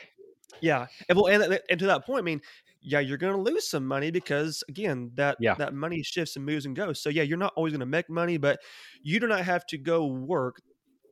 Yeah, 0.62 0.86
and 1.08 1.18
well, 1.18 1.26
and, 1.26 1.42
uh, 1.42 1.58
and 1.68 1.78
to 1.80 1.86
that 1.86 2.06
point, 2.06 2.20
I 2.20 2.22
mean, 2.22 2.40
yeah, 2.80 3.00
you're 3.00 3.18
going 3.18 3.34
to 3.34 3.42
lose 3.42 3.68
some 3.68 3.86
money 3.86 4.12
because 4.12 4.62
again, 4.68 5.10
that 5.14 5.36
yeah. 5.40 5.54
that 5.56 5.74
money 5.74 6.02
shifts 6.02 6.36
and 6.36 6.46
moves 6.46 6.66
and 6.66 6.76
goes. 6.76 7.02
So 7.02 7.10
yeah, 7.10 7.24
you're 7.24 7.36
not 7.36 7.52
always 7.56 7.72
going 7.72 7.80
to 7.80 7.86
make 7.86 8.08
money, 8.08 8.36
but 8.36 8.60
you 9.02 9.18
do 9.18 9.26
not 9.26 9.44
have 9.44 9.66
to 9.66 9.78
go 9.78 10.06
work 10.06 10.62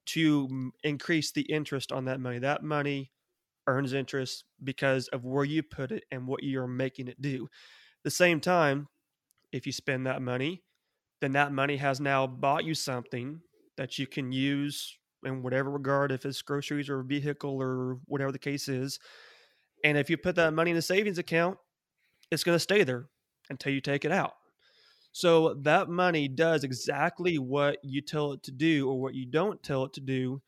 to 0.06 0.48
mm, 0.48 0.70
increase 0.84 1.32
the 1.32 1.42
interest 1.42 1.90
on 1.92 2.04
that 2.06 2.20
money. 2.20 2.38
That 2.38 2.62
money 2.62 3.10
earns 3.66 3.92
interest 3.92 4.44
because 4.62 5.08
of 5.08 5.24
where 5.24 5.44
you 5.44 5.62
put 5.62 5.92
it 5.92 6.04
and 6.12 6.26
what 6.26 6.42
you're 6.42 6.66
making 6.66 7.08
it 7.08 7.20
do. 7.20 7.48
the 8.04 8.10
same 8.10 8.40
time, 8.40 8.88
if 9.52 9.66
you 9.66 9.72
spend 9.72 10.06
that 10.06 10.22
money, 10.22 10.62
then 11.20 11.32
that 11.32 11.52
money 11.52 11.76
has 11.76 12.00
now 12.00 12.26
bought 12.26 12.64
you 12.64 12.74
something 12.74 13.40
that 13.76 13.98
you 13.98 14.06
can 14.06 14.32
use 14.32 14.96
in 15.24 15.42
whatever 15.42 15.70
regard, 15.70 16.12
if 16.12 16.24
it's 16.24 16.42
groceries 16.42 16.88
or 16.88 17.00
a 17.00 17.04
vehicle 17.04 17.60
or 17.60 17.98
whatever 18.06 18.32
the 18.32 18.38
case 18.38 18.68
is. 18.68 18.98
And 19.84 19.96
if 19.96 20.10
you 20.10 20.16
put 20.16 20.36
that 20.36 20.52
money 20.52 20.70
in 20.70 20.76
a 20.76 20.82
savings 20.82 21.18
account, 21.18 21.58
it's 22.30 22.44
going 22.44 22.56
to 22.56 22.60
stay 22.60 22.84
there 22.84 23.06
until 23.48 23.72
you 23.72 23.80
take 23.80 24.04
it 24.04 24.12
out. 24.12 24.34
So 25.12 25.54
that 25.62 25.88
money 25.88 26.28
does 26.28 26.62
exactly 26.62 27.38
what 27.38 27.78
you 27.82 28.00
tell 28.00 28.32
it 28.32 28.42
to 28.44 28.52
do 28.52 28.88
or 28.88 29.00
what 29.00 29.14
you 29.14 29.26
don't 29.26 29.60
tell 29.62 29.84
it 29.84 29.92
to 29.94 30.00
do 30.00 30.40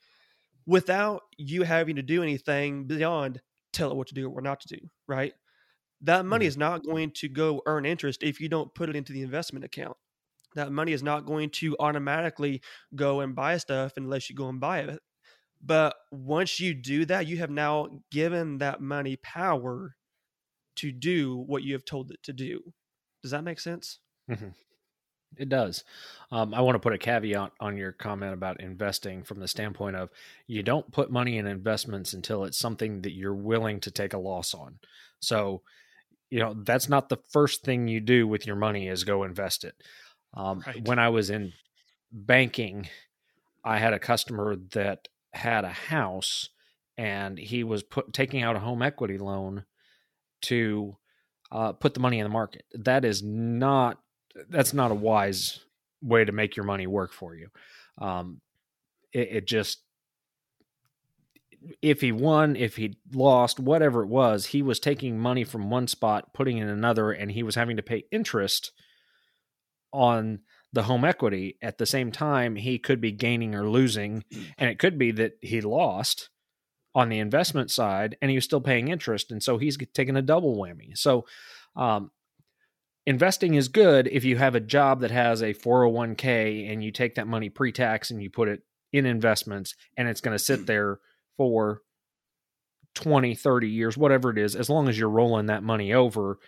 without 0.67 1.23
you 1.37 1.65
having 1.65 1.97
to 1.97 2.03
do 2.03 2.23
anything 2.23 2.87
beyond 2.87 3.41
tell 3.73 3.91
it 3.91 3.97
what 3.97 4.07
to 4.09 4.15
do 4.15 4.31
or 4.31 4.41
not 4.41 4.61
to 4.61 4.77
do, 4.77 4.89
right? 5.09 5.33
That 6.03 6.27
money 6.27 6.45
mm-hmm. 6.45 6.49
is 6.49 6.57
not 6.57 6.85
going 6.85 7.11
to 7.13 7.29
go 7.29 7.63
earn 7.67 7.87
interest 7.87 8.23
if 8.23 8.41
you 8.41 8.49
don't 8.49 8.73
put 8.75 8.89
it 8.89 8.97
into 8.97 9.13
the 9.13 9.23
investment 9.23 9.65
account. 9.65 9.97
That 10.55 10.71
money 10.71 10.93
is 10.93 11.03
not 11.03 11.27
going 11.27 11.51
to 11.51 11.77
automatically 11.81 12.61
go 12.95 13.21
and 13.21 13.35
buy 13.35 13.57
stuff 13.57 13.95
unless 13.97 14.29
you 14.29 14.37
go 14.37 14.49
and 14.49 14.61
buy 14.61 14.81
it. 14.81 15.01
But 15.63 15.95
once 16.11 16.59
you 16.59 16.75
do 16.75 17.05
that, 17.05 17.27
you 17.27 17.39
have 17.39 17.51
now 17.51 17.89
given 18.11 18.59
that 18.59 18.81
money 18.81 19.17
power 19.17 19.95
to 20.77 20.91
do 20.91 21.37
what 21.37 21.63
you 21.63 21.75
have 21.75 21.85
told 21.85 22.11
it 22.11 22.23
to 22.25 22.33
do. 22.33 22.73
Does 23.23 23.31
that 23.31 23.45
make 23.45 23.61
sense? 23.61 24.01
Mm-hmm. 24.31 24.49
It 25.39 25.49
does. 25.49 25.85
Um, 26.31 26.53
I 26.53 26.61
want 26.61 26.75
to 26.75 26.81
put 26.81 26.93
a 26.93 26.99
caveat 26.99 27.53
on 27.61 27.77
your 27.77 27.93
comment 27.93 28.35
about 28.35 28.61
investing 28.61 29.23
from 29.23 29.41
the 29.41 29.49
standpoint 29.49 29.97
of 29.97 30.11
you 30.47 30.63
don't 30.63 30.91
put 30.93 31.11
money 31.11 31.39
in 31.39 31.47
investments 31.47 32.13
until 32.13 32.45
it's 32.45 32.59
something 32.59 33.03
that 33.03 33.13
you're 33.13 33.35
willing 33.35 33.81
to 33.81 33.91
take 33.91 34.13
a 34.13 34.19
loss 34.19 34.53
on. 34.53 34.79
So, 35.21 35.63
you 36.29 36.41
know, 36.41 36.55
that's 36.55 36.89
not 36.89 37.09
the 37.09 37.19
first 37.31 37.63
thing 37.63 37.89
you 37.89 38.01
do 38.01 38.27
with 38.27 38.47
your 38.47 38.57
money 38.57 38.89
is 38.89 39.05
go 39.05 39.25
invest 39.25 39.65
it. 39.65 39.75
Um, 40.35 40.63
right. 40.67 40.87
When 40.87 40.99
I 40.99 41.09
was 41.09 41.31
in 41.31 41.53
banking, 42.11 42.89
I 43.65 43.79
had 43.79 43.95
a 43.95 43.99
customer 43.99 44.57
that 44.73 45.09
had 45.33 45.65
a 45.65 45.71
house 45.71 46.49
and 46.97 47.39
he 47.39 47.65
was 47.65 47.83
put, 47.83 48.13
taking 48.13 48.43
out 48.43 48.57
a 48.57 48.61
home 48.61 48.83
equity 48.83 49.19
loan 49.19 49.65
to 50.43 50.97
uh, 51.51 51.73
put 51.73 51.95
the 51.95 52.01
money 52.01 52.19
in 52.19 52.25
the 52.25 52.31
market. 52.31 52.65
That 52.75 53.05
is 53.05 53.23
not 53.23 53.99
that's 54.49 54.73
not 54.73 54.91
a 54.91 54.95
wise 54.95 55.61
way 56.01 56.25
to 56.25 56.33
make 56.33 56.57
your 56.57 56.65
money 56.65 56.87
work 56.87 57.13
for 57.13 57.35
you. 57.35 57.49
Um, 57.99 58.41
it, 59.13 59.29
it 59.31 59.47
just 59.47 59.83
if 61.81 62.01
he 62.01 62.11
won, 62.11 62.57
if 62.57 62.77
he 62.77 62.97
lost, 63.13 63.61
whatever 63.61 64.03
it 64.03 64.09
was, 64.09 64.47
he 64.47 64.63
was 64.63 64.81
taking 64.81 65.19
money 65.19 65.45
from 65.45 65.71
one 65.71 65.87
spot, 65.87 66.35
putting 66.35 66.59
in 66.59 66.69
another, 66.69 67.13
and 67.13 67.31
he 67.31 67.43
was 67.43 67.55
having 67.55 67.77
to 67.77 67.83
pay 67.83 68.05
interest 68.11 68.73
on 69.93 70.41
the 70.73 70.85
home 70.85 71.05
equity. 71.05 71.59
At 71.63 71.79
the 71.79 71.87
same 71.87 72.13
time, 72.13 72.57
he 72.57 72.79
could 72.79 73.01
be 73.01 73.13
gaining 73.13 73.55
or 73.55 73.69
losing, 73.69 74.25
and 74.59 74.71
it 74.71 74.79
could 74.79 74.99
be 74.99 75.11
that 75.13 75.33
he 75.41 75.61
lost 75.61 76.31
on 76.95 77.09
the 77.09 77.19
investment 77.19 77.71
side 77.71 78.17
and 78.21 78.31
he 78.31 78.37
was 78.37 78.45
still 78.45 78.61
paying 78.61 78.89
interest. 78.89 79.31
And 79.31 79.43
so 79.43 79.59
he's 79.59 79.79
taking 79.95 80.17
a 80.17 80.23
double 80.23 80.57
whammy. 80.57 80.97
So, 80.97 81.25
um, 81.75 82.11
investing 83.07 83.55
is 83.55 83.69
good 83.69 84.07
if 84.09 84.25
you 84.25 84.37
have 84.37 84.55
a 84.55 84.61
job 84.61 85.01
that 85.01 85.11
has 85.11 85.43
a 85.43 85.55
401k 85.55 86.71
and 86.71 86.85
you 86.85 86.93
take 86.93 87.15
that 87.17 87.27
money 87.27 87.49
pre-tax 87.49 88.11
and 88.11 88.23
you 88.23 88.31
put 88.31 88.49
it 88.49 88.63
in 88.93 89.07
investments 89.07 89.75
and 89.97 90.07
it's 90.07 90.21
going 90.21 90.37
to 90.37 90.43
sit 90.43 90.67
there 90.67 91.01
for 91.37 91.81
20 92.95 93.35
30 93.35 93.69
years 93.69 93.97
whatever 93.97 94.29
it 94.29 94.37
is 94.37 94.55
as 94.55 94.69
long 94.69 94.87
as 94.87 94.99
you're 94.99 95.09
rolling 95.09 95.47
that 95.47 95.63
money 95.63 95.95
over 95.95 96.39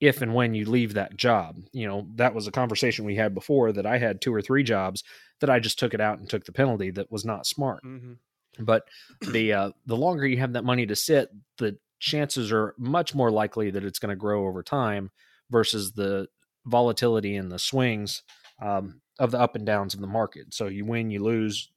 if 0.00 0.22
and 0.22 0.34
when 0.34 0.54
you 0.54 0.64
leave 0.64 0.94
that 0.94 1.16
job 1.16 1.56
you 1.72 1.86
know 1.86 2.06
that 2.14 2.34
was 2.34 2.46
a 2.46 2.52
conversation 2.52 3.04
we 3.04 3.16
had 3.16 3.34
before 3.34 3.72
that 3.72 3.86
i 3.86 3.98
had 3.98 4.20
two 4.20 4.34
or 4.34 4.42
three 4.42 4.62
jobs 4.62 5.04
that 5.40 5.50
i 5.50 5.58
just 5.58 5.78
took 5.78 5.94
it 5.94 6.00
out 6.00 6.18
and 6.18 6.28
took 6.28 6.44
the 6.44 6.52
penalty 6.52 6.90
that 6.90 7.10
was 7.12 7.24
not 7.24 7.46
smart 7.46 7.84
mm-hmm. 7.84 8.14
but 8.58 8.84
the 9.30 9.52
uh, 9.52 9.70
the 9.86 9.96
longer 9.96 10.26
you 10.26 10.38
have 10.38 10.54
that 10.54 10.64
money 10.64 10.86
to 10.86 10.96
sit 10.96 11.30
the 11.58 11.76
chances 12.00 12.50
are 12.50 12.74
much 12.78 13.14
more 13.14 13.30
likely 13.30 13.70
that 13.70 13.84
it's 13.84 13.98
going 13.98 14.10
to 14.10 14.16
grow 14.16 14.46
over 14.46 14.62
time 14.62 15.10
versus 15.50 15.92
the 15.92 16.26
volatility 16.64 17.36
and 17.36 17.52
the 17.52 17.58
swings 17.58 18.22
um, 18.60 19.00
of 19.18 19.30
the 19.30 19.38
up 19.38 19.54
and 19.54 19.66
downs 19.66 19.94
of 19.94 20.00
the 20.00 20.06
market. 20.06 20.52
So 20.52 20.66
you 20.66 20.84
win, 20.84 21.10
you 21.10 21.22
lose, 21.22 21.70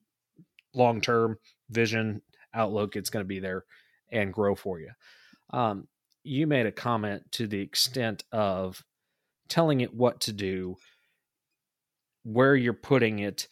long 0.73 1.01
term 1.01 1.37
vision 1.69 2.21
outlook, 2.53 2.95
it's 2.95 3.09
going 3.09 3.23
to 3.23 3.27
be 3.27 3.39
there 3.39 3.65
and 4.11 4.33
grow 4.33 4.55
for 4.55 4.79
you. 4.79 4.91
Um, 5.51 5.87
you 6.23 6.47
made 6.47 6.65
a 6.65 6.71
comment 6.71 7.31
to 7.33 7.47
the 7.47 7.61
extent 7.61 8.23
of 8.31 8.83
telling 9.49 9.81
it 9.81 9.93
what 9.93 10.21
to 10.21 10.33
do, 10.33 10.77
where 12.23 12.55
you're 12.55 12.73
putting 12.73 13.19
it. 13.19 13.47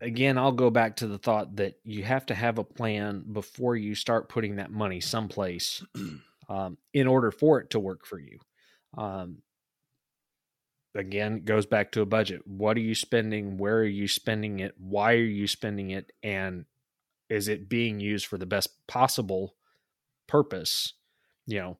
Again, 0.00 0.38
I'll 0.38 0.52
go 0.52 0.70
back 0.70 0.96
to 0.96 1.08
the 1.08 1.18
thought 1.18 1.56
that 1.56 1.78
you 1.82 2.04
have 2.04 2.26
to 2.26 2.34
have 2.34 2.58
a 2.58 2.64
plan 2.64 3.24
before 3.32 3.74
you 3.74 3.94
start 3.94 4.28
putting 4.28 4.56
that 4.56 4.70
money 4.70 5.00
someplace 5.00 5.84
um, 6.48 6.78
in 6.92 7.06
order 7.06 7.30
for 7.30 7.60
it 7.60 7.70
to 7.70 7.80
work 7.80 8.06
for 8.06 8.18
you. 8.18 8.38
Um, 8.96 9.38
again, 10.94 11.42
goes 11.44 11.66
back 11.66 11.92
to 11.92 12.02
a 12.02 12.06
budget. 12.06 12.46
What 12.46 12.76
are 12.76 12.80
you 12.80 12.94
spending? 12.94 13.58
Where 13.58 13.78
are 13.78 13.84
you 13.84 14.06
spending 14.06 14.60
it? 14.60 14.74
Why 14.78 15.14
are 15.14 15.16
you 15.16 15.46
spending 15.46 15.90
it? 15.90 16.12
And 16.22 16.66
is 17.28 17.48
it 17.48 17.68
being 17.68 17.98
used 17.98 18.26
for 18.26 18.38
the 18.38 18.46
best 18.46 18.86
possible 18.86 19.56
purpose? 20.26 20.94
You 21.48 21.60
know, 21.60 21.78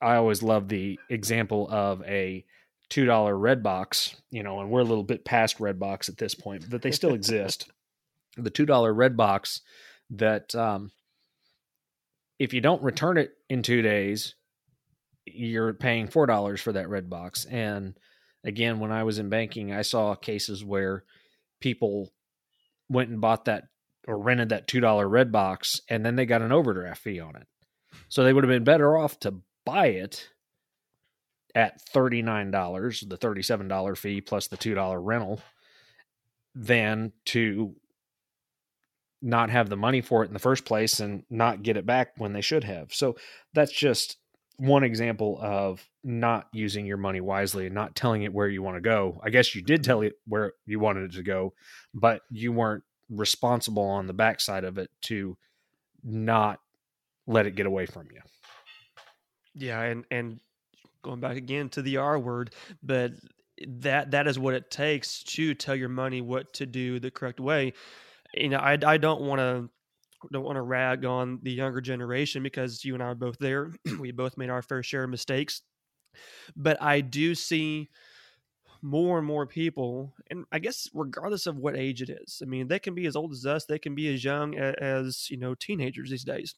I 0.00 0.14
always 0.14 0.42
love 0.42 0.68
the 0.68 0.98
example 1.10 1.68
of 1.68 2.02
a 2.02 2.44
two 2.88 3.04
dollar 3.04 3.34
Redbox, 3.34 4.14
you 4.30 4.42
know, 4.44 4.60
and 4.60 4.70
we're 4.70 4.80
a 4.80 4.84
little 4.84 5.04
bit 5.04 5.24
past 5.24 5.58
Redbox 5.58 6.08
at 6.08 6.18
this 6.18 6.34
point, 6.34 6.70
but 6.70 6.80
they 6.82 6.92
still 6.92 7.14
exist. 7.14 7.70
the 8.36 8.50
two 8.50 8.64
dollar 8.64 8.94
Redbox 8.94 9.60
that 10.10 10.54
um, 10.54 10.92
if 12.38 12.54
you 12.54 12.60
don't 12.60 12.82
return 12.82 13.18
it 13.18 13.32
in 13.50 13.62
two 13.62 13.82
days, 13.82 14.36
you're 15.26 15.74
paying 15.74 16.06
four 16.06 16.26
dollars 16.26 16.60
for 16.60 16.72
that 16.72 16.86
Redbox. 16.86 17.52
And 17.52 17.98
again, 18.44 18.78
when 18.78 18.92
I 18.92 19.02
was 19.02 19.18
in 19.18 19.28
banking, 19.28 19.72
I 19.72 19.82
saw 19.82 20.14
cases 20.14 20.64
where 20.64 21.02
people 21.60 22.12
went 22.88 23.10
and 23.10 23.20
bought 23.20 23.46
that 23.46 23.64
or 24.06 24.16
rented 24.16 24.50
that 24.50 24.68
two 24.68 24.80
dollar 24.80 25.08
Redbox, 25.08 25.80
and 25.88 26.06
then 26.06 26.14
they 26.14 26.24
got 26.24 26.42
an 26.42 26.52
overdraft 26.52 27.02
fee 27.02 27.18
on 27.18 27.34
it. 27.34 27.48
So 28.08 28.24
they 28.24 28.32
would 28.32 28.44
have 28.44 28.50
been 28.50 28.64
better 28.64 28.96
off 28.96 29.20
to 29.20 29.34
buy 29.64 29.88
it 29.88 30.28
at 31.54 31.80
thirty 31.80 32.22
nine 32.22 32.50
dollars, 32.50 33.04
the 33.06 33.16
thirty 33.16 33.42
seven 33.42 33.68
dollar 33.68 33.94
fee 33.94 34.20
plus 34.20 34.48
the 34.48 34.56
two 34.56 34.74
dollar 34.74 35.00
rental, 35.00 35.40
than 36.54 37.12
to 37.26 37.74
not 39.20 39.50
have 39.50 39.68
the 39.68 39.76
money 39.76 40.00
for 40.00 40.22
it 40.22 40.28
in 40.28 40.32
the 40.32 40.38
first 40.38 40.64
place 40.64 41.00
and 41.00 41.24
not 41.28 41.62
get 41.62 41.76
it 41.76 41.84
back 41.84 42.12
when 42.18 42.32
they 42.32 42.40
should 42.40 42.64
have. 42.64 42.94
So 42.94 43.16
that's 43.52 43.72
just 43.72 44.16
one 44.58 44.84
example 44.84 45.38
of 45.40 45.88
not 46.04 46.48
using 46.52 46.86
your 46.86 46.96
money 46.96 47.20
wisely 47.20 47.66
and 47.66 47.74
not 47.74 47.94
telling 47.94 48.22
it 48.22 48.32
where 48.32 48.48
you 48.48 48.62
want 48.62 48.76
to 48.76 48.80
go. 48.80 49.20
I 49.22 49.30
guess 49.30 49.54
you 49.54 49.62
did 49.62 49.84
tell 49.84 50.02
it 50.02 50.14
where 50.26 50.52
you 50.66 50.78
wanted 50.80 51.10
it 51.10 51.16
to 51.16 51.22
go, 51.22 51.52
but 51.94 52.22
you 52.30 52.52
weren't 52.52 52.84
responsible 53.10 53.84
on 53.84 54.06
the 54.06 54.12
backside 54.12 54.64
of 54.64 54.78
it 54.78 54.90
to 55.02 55.36
not 56.04 56.60
let 57.28 57.46
it 57.46 57.54
get 57.54 57.66
away 57.66 57.86
from 57.86 58.08
you. 58.12 58.20
Yeah, 59.54 59.80
and 59.82 60.04
and 60.10 60.40
going 61.02 61.20
back 61.20 61.36
again 61.36 61.68
to 61.70 61.82
the 61.82 61.98
R 61.98 62.18
word, 62.18 62.54
but 62.82 63.12
that 63.66 64.10
that 64.12 64.26
is 64.26 64.38
what 64.38 64.54
it 64.54 64.70
takes 64.70 65.22
to 65.24 65.54
tell 65.54 65.74
your 65.74 65.88
money 65.88 66.20
what 66.20 66.52
to 66.54 66.66
do 66.66 66.98
the 66.98 67.10
correct 67.10 67.38
way. 67.38 67.74
You 68.34 68.48
know, 68.48 68.58
I 68.58 68.78
I 68.84 68.96
don't 68.96 69.22
want 69.22 69.40
to 69.40 69.68
don't 70.32 70.44
want 70.44 70.56
to 70.56 70.62
rag 70.62 71.04
on 71.04 71.38
the 71.42 71.52
younger 71.52 71.80
generation 71.80 72.42
because 72.42 72.84
you 72.84 72.94
and 72.94 73.02
I 73.02 73.06
are 73.06 73.14
both 73.14 73.38
there. 73.38 73.72
we 74.00 74.10
both 74.10 74.36
made 74.36 74.50
our 74.50 74.62
fair 74.62 74.82
share 74.82 75.04
of 75.04 75.10
mistakes. 75.10 75.62
But 76.56 76.82
I 76.82 77.00
do 77.00 77.34
see 77.34 77.88
more 78.82 79.18
and 79.18 79.26
more 79.26 79.46
people, 79.46 80.14
and 80.30 80.44
I 80.52 80.58
guess 80.58 80.88
regardless 80.94 81.46
of 81.46 81.56
what 81.56 81.76
age 81.76 82.02
it 82.02 82.10
is, 82.10 82.40
I 82.42 82.46
mean, 82.46 82.68
they 82.68 82.78
can 82.78 82.94
be 82.94 83.06
as 83.06 83.16
old 83.16 83.32
as 83.32 83.44
us, 83.44 83.64
they 83.64 83.78
can 83.78 83.94
be 83.94 84.12
as 84.12 84.24
young 84.24 84.56
as, 84.56 85.28
you 85.30 85.36
know, 85.36 85.54
teenagers 85.54 86.10
these 86.10 86.24
days. 86.24 86.54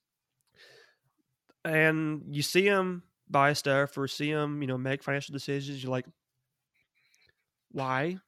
And 1.64 2.22
you 2.30 2.42
see 2.42 2.68
them 2.68 3.02
buy 3.28 3.52
stuff 3.52 3.96
or 3.96 4.08
see 4.08 4.32
them, 4.32 4.62
you 4.62 4.68
know, 4.68 4.78
make 4.78 5.02
financial 5.02 5.32
decisions. 5.32 5.82
You're 5.82 5.90
like, 5.90 6.06
why? 7.70 8.18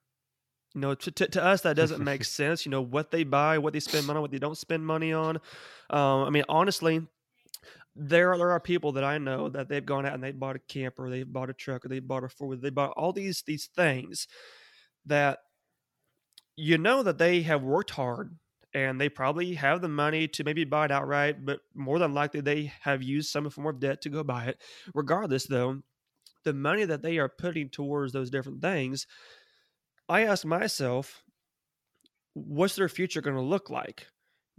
You 0.75 0.81
know, 0.81 0.95
to, 0.95 1.11
to, 1.11 1.27
to 1.27 1.43
us 1.43 1.61
that 1.61 1.75
doesn't 1.75 2.03
make 2.03 2.23
sense. 2.25 2.65
You 2.65 2.71
know 2.71 2.81
what 2.81 3.11
they 3.11 3.23
buy, 3.23 3.57
what 3.57 3.73
they 3.73 3.79
spend 3.79 4.07
money 4.07 4.17
on, 4.17 4.21
what 4.21 4.31
they 4.31 4.39
don't 4.39 4.57
spend 4.57 4.85
money 4.85 5.13
on. 5.13 5.37
Um, 5.89 6.23
I 6.23 6.29
mean, 6.29 6.43
honestly, 6.47 7.05
there 7.95 8.31
are, 8.31 8.37
there 8.37 8.51
are 8.51 8.59
people 8.59 8.93
that 8.93 9.03
I 9.03 9.17
know 9.17 9.49
that 9.49 9.69
they've 9.69 9.85
gone 9.85 10.05
out 10.05 10.13
and 10.13 10.23
they 10.23 10.31
bought 10.31 10.55
a 10.55 10.59
camper, 10.59 11.09
they've 11.09 11.31
bought 11.31 11.49
a 11.49 11.53
truck, 11.53 11.85
or 11.85 11.89
they 11.89 11.99
bought 11.99 12.23
a 12.23 12.29
four 12.29 12.47
wheeler, 12.47 12.61
they 12.61 12.69
bought 12.69 12.93
all 12.97 13.13
these 13.13 13.43
these 13.45 13.69
things 13.75 14.27
that 15.05 15.39
you 16.55 16.77
know 16.77 17.03
that 17.03 17.17
they 17.17 17.41
have 17.41 17.61
worked 17.61 17.91
hard 17.91 18.35
and 18.73 18.99
they 18.99 19.09
probably 19.09 19.53
have 19.53 19.81
the 19.81 19.87
money 19.89 20.27
to 20.29 20.43
maybe 20.43 20.63
buy 20.63 20.85
it 20.85 20.91
outright, 20.91 21.45
but 21.45 21.61
more 21.75 21.99
than 21.99 22.13
likely 22.13 22.41
they 22.41 22.73
have 22.81 23.03
used 23.03 23.29
some 23.29 23.49
form 23.49 23.67
of 23.67 23.79
debt 23.79 24.01
to 24.01 24.09
go 24.09 24.23
buy 24.23 24.45
it. 24.45 24.61
Regardless, 24.93 25.45
though, 25.45 25.81
the 26.43 26.53
money 26.53 26.85
that 26.85 27.01
they 27.01 27.17
are 27.19 27.29
putting 27.29 27.69
towards 27.69 28.13
those 28.13 28.29
different 28.29 28.61
things, 28.61 29.07
I 30.09 30.23
ask 30.25 30.45
myself, 30.45 31.23
what's 32.33 32.75
their 32.75 32.89
future 32.89 33.21
going 33.21 33.35
to 33.35 33.41
look 33.41 33.69
like? 33.69 34.07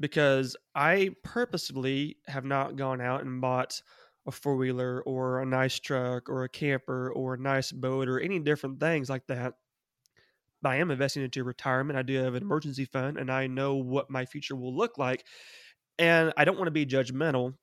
Because 0.01 0.57
I 0.75 1.11
purposely 1.23 2.19
have 2.27 2.45
not 2.45 2.77
gone 2.77 3.01
out 3.01 3.23
and 3.23 3.41
bought 3.41 3.81
a 4.27 4.33
four 4.33 4.57
wheeler 4.57 5.03
or 5.03 5.41
a 5.41 5.47
nice 5.47 5.79
truck 5.79 6.29
or 6.29 6.45
a 6.45 6.49
camper 6.49 7.13
or 7.13 7.35
a 7.35 7.39
nice 7.39 7.73
boat 7.73 8.09
or 8.09 8.19
any 8.19 8.39
different 8.39 8.81
things 8.81 9.11
like 9.11 9.27
that. 9.27 9.55
But 10.65 10.71
I 10.71 10.77
am 10.77 10.91
investing 10.91 11.23
into 11.23 11.45
retirement. 11.45 11.99
I 11.99 12.03
do 12.03 12.17
have 12.17 12.35
an 12.35 12.43
emergency 12.43 12.87
fund 12.87 13.19
and 13.19 13.31
I 13.31 13.47
know 13.47 13.77
what 13.77 14.11
my 14.11 14.25
future 14.25 14.57
will 14.57 14.75
look 14.75 14.99
like. 14.99 15.27
And 15.99 16.33
I 16.39 16.47
don't 16.47 16.57
want 16.57 16.69
to 16.69 16.73
be 16.73 16.87
judgmental, 16.87 17.55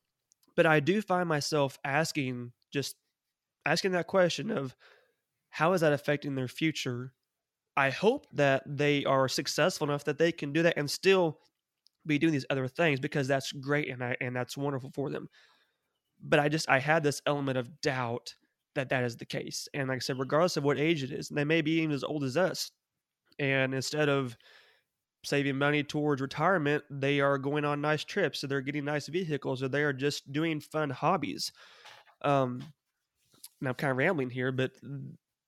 but 0.56 0.66
I 0.66 0.80
do 0.80 1.02
find 1.02 1.28
myself 1.28 1.78
asking 1.84 2.52
just 2.72 2.96
asking 3.66 3.92
that 3.92 4.06
question 4.06 4.50
of 4.50 4.76
how 5.50 5.72
is 5.72 5.82
that 5.82 5.92
affecting 5.92 6.36
their 6.36 6.48
future? 6.48 7.12
I 7.76 7.90
hope 7.90 8.26
that 8.34 8.62
they 8.66 9.04
are 9.04 9.28
successful 9.28 9.88
enough 9.88 10.04
that 10.04 10.18
they 10.18 10.32
can 10.32 10.52
do 10.52 10.62
that 10.62 10.78
and 10.78 10.90
still 10.90 11.40
be 12.06 12.18
doing 12.18 12.32
these 12.32 12.46
other 12.50 12.68
things 12.68 13.00
because 13.00 13.28
that's 13.28 13.52
great 13.52 13.90
and 13.90 14.04
I 14.04 14.16
and 14.20 14.36
that's 14.36 14.56
wonderful 14.56 14.92
for 14.94 15.10
them. 15.10 15.28
But 16.22 16.40
I 16.40 16.48
just 16.48 16.68
I 16.70 16.78
had 16.78 17.02
this 17.02 17.22
element 17.26 17.58
of 17.58 17.80
doubt 17.80 18.36
that 18.76 18.90
that 18.90 19.04
is 19.04 19.16
the 19.16 19.26
case. 19.26 19.68
And 19.74 19.88
like 19.88 19.96
I 19.96 20.00
said, 20.00 20.20
regardless 20.20 20.56
of 20.56 20.64
what 20.64 20.78
age 20.78 21.02
it 21.02 21.12
is, 21.12 21.28
they 21.28 21.44
may 21.44 21.62
be 21.62 21.72
even 21.80 21.92
as 21.92 22.04
old 22.04 22.24
as 22.24 22.36
us. 22.36 22.70
And 23.42 23.74
instead 23.74 24.08
of 24.08 24.36
saving 25.24 25.58
money 25.58 25.82
towards 25.82 26.22
retirement, 26.22 26.84
they 26.88 27.18
are 27.18 27.38
going 27.38 27.64
on 27.64 27.80
nice 27.80 28.04
trips, 28.04 28.38
so 28.38 28.46
they're 28.46 28.60
getting 28.60 28.84
nice 28.84 29.08
vehicles, 29.08 29.64
or 29.64 29.68
they 29.68 29.82
are 29.82 29.92
just 29.92 30.32
doing 30.32 30.60
fun 30.60 30.90
hobbies. 30.90 31.50
Um, 32.22 32.62
now 33.60 33.70
I'm 33.70 33.74
kind 33.74 33.90
of 33.90 33.96
rambling 33.96 34.30
here, 34.30 34.52
but 34.52 34.70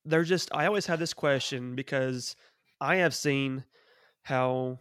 they're 0.05 0.25
just. 0.25 0.53
I 0.53 0.67
always 0.67 0.87
have 0.87 0.99
this 0.99 1.15
question 1.15 1.77
because 1.77 2.35
I 2.81 2.97
have 2.97 3.15
seen 3.15 3.63
how 4.23 4.81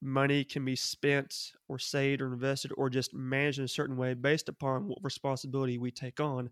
money 0.00 0.42
can 0.42 0.64
be 0.64 0.76
spent 0.76 1.52
or 1.68 1.78
saved 1.78 2.22
or 2.22 2.32
invested 2.32 2.72
or 2.78 2.88
just 2.88 3.12
managed 3.12 3.58
in 3.58 3.66
a 3.66 3.68
certain 3.68 3.98
way 3.98 4.14
based 4.14 4.48
upon 4.48 4.88
what 4.88 4.98
responsibility 5.02 5.76
we 5.76 5.90
take 5.90 6.18
on. 6.18 6.48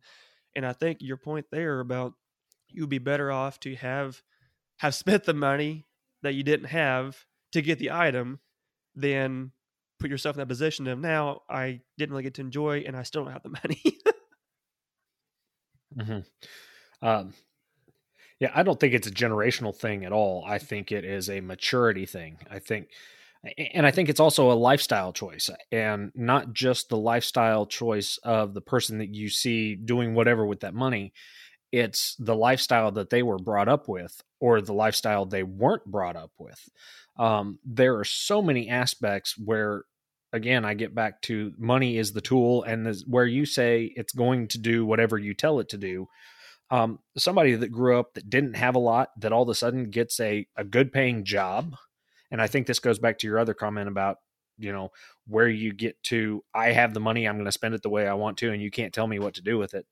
And 0.55 0.67
I 0.67 0.75
think 0.75 0.99
your 1.01 1.17
point 1.17 1.47
there 1.51 1.81
about 1.81 2.13
you'd 2.69 2.91
be 2.91 2.99
better 2.99 3.33
off 3.33 3.59
to 3.61 3.75
have 3.77 4.21
have 4.79 4.95
spent 4.95 5.25
the 5.25 5.35
money 5.35 5.87
that 6.23 6.35
you 6.35 6.43
didn't 6.43 6.67
have 6.67 7.25
to 7.53 7.63
get 7.63 7.79
the 7.79 7.91
item 7.91 8.41
than 8.95 9.53
put 9.99 10.11
yourself 10.11 10.37
in 10.37 10.41
that 10.41 10.49
position 10.49 10.87
of 10.87 10.99
now 10.99 11.43
I 11.49 11.81
didn't 11.97 12.13
really 12.13 12.25
get 12.25 12.35
to 12.35 12.43
enjoy 12.43 12.85
and 12.87 12.97
I 12.97 13.03
still 13.03 13.25
don't 13.25 13.33
have 13.33 13.43
the 13.43 13.49
money. 13.49 13.83
mm-hmm. 16.23 17.07
um, 17.07 17.35
yeah, 18.39 18.51
I 18.55 18.63
don't 18.63 18.79
think 18.79 18.93
it's 18.93 19.07
a 19.07 19.13
generational 19.13 19.75
thing 19.75 20.05
at 20.05 20.13
all. 20.13 20.45
I 20.47 20.59
think 20.59 20.93
it 20.93 21.05
is 21.05 21.31
a 21.31 21.41
maturity 21.41 22.05
thing. 22.05 22.39
I 22.51 22.59
think, 22.59 22.89
and 23.73 23.87
I 23.87 23.91
think 23.91 24.09
it's 24.09 24.21
also 24.21 24.53
a 24.53 24.55
lifestyle 24.55 25.13
choice, 25.13 25.49
and 25.73 26.13
not 26.15 26.53
just 26.53 26.89
the 26.89 26.99
lifestyle 26.99 27.65
choice 27.65 28.19
of 28.23 28.53
the 28.53 28.61
person 28.61 28.99
that 28.99 29.15
you 29.15 29.31
see 29.31 29.75
doing 29.75 30.15
whatever 30.15 30.45
with 30.45 30.61
that 30.61 30.75
money. 30.75 31.15
It's 31.73 32.17
the 32.19 32.35
lifestyle 32.35 32.93
that 32.93 33.11
they 33.11 33.23
were 33.23 33.39
brought 33.39 33.69
up 33.69 33.89
with, 33.89 34.23
or 34.41 34.61
the 34.61 34.73
lifestyle 34.73 35.27
they 35.27 35.43
weren't 35.43 35.85
brought 35.85 36.17
up 36.17 36.33
with. 36.39 36.69
Um, 37.19 37.59
there 37.65 37.99
are 37.99 38.05
so 38.05 38.43
many 38.43 38.69
aspects 38.69 39.35
where 39.39 39.85
again 40.33 40.65
i 40.65 40.75
get 40.75 40.95
back 40.95 41.23
to 41.23 41.53
money 41.57 41.97
is 41.97 42.13
the 42.13 42.21
tool 42.21 42.63
and 42.65 42.85
this, 42.85 43.05
where 43.07 43.25
you 43.25 43.47
say 43.47 43.93
it's 43.95 44.13
going 44.13 44.49
to 44.49 44.59
do 44.59 44.85
whatever 44.85 45.17
you 45.17 45.35
tell 45.35 45.61
it 45.61 45.69
to 45.71 45.79
do. 45.79 46.09
Um, 46.69 46.99
somebody 47.17 47.55
that 47.55 47.71
grew 47.71 47.99
up 47.99 48.15
that 48.15 48.29
didn't 48.29 48.55
have 48.55 48.75
a 48.75 48.81
lot 48.81 49.11
that 49.21 49.33
all 49.33 49.45
of 49.45 49.49
a 49.49 49.55
sudden 49.55 49.85
gets 49.85 50.19
a, 50.19 50.49
a 50.57 50.65
good 50.65 50.93
paying 50.93 51.25
job. 51.25 51.77
And 52.31 52.43
i 52.43 52.49
think 52.49 52.67
this 52.67 52.81
goes 52.81 52.99
back 52.99 53.19
to 53.19 53.27
your 53.27 53.39
other 53.39 53.55
comment 53.55 53.89
about 53.89 54.19
you 54.59 54.73
know 54.73 54.91
where 55.27 55.49
you 55.49 55.73
get 55.73 56.03
to 56.05 56.43
i 56.55 56.73
have 56.73 56.95
the 56.95 57.01
money 57.01 57.27
i'm 57.27 57.37
going 57.37 57.45
to 57.45 57.53
spend 57.53 57.75
it 57.75 57.83
the 57.83 57.91
way 57.91 58.07
i 58.07 58.15
want 58.15 58.39
to 58.39 58.51
and 58.51 58.63
you 58.63 58.71
can't 58.71 58.93
tell 58.93 59.07
me 59.07 59.19
what 59.19 59.35
to 59.35 59.43
do 59.43 59.59
with 59.59 59.75
it 59.75 59.87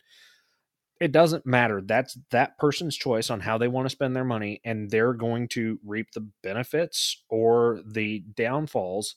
it 1.01 1.13
doesn't 1.13 1.47
matter. 1.47 1.81
That's 1.81 2.17
that 2.31 2.59
person's 2.59 2.97
choice 2.97 3.31
on 3.31 3.41
how 3.41 3.59
they 3.59 3.69
want 3.69 3.87
to 3.87 3.91
spend 3.91 4.15
their 4.15 4.25
money, 4.25 4.61
and 4.65 4.91
they're 4.91 5.13
going 5.13 5.49
to 5.49 5.79
reap 5.85 6.13
the 6.13 6.29
benefits 6.43 7.23
or 7.29 7.81
the 7.87 8.25
downfalls 8.35 9.17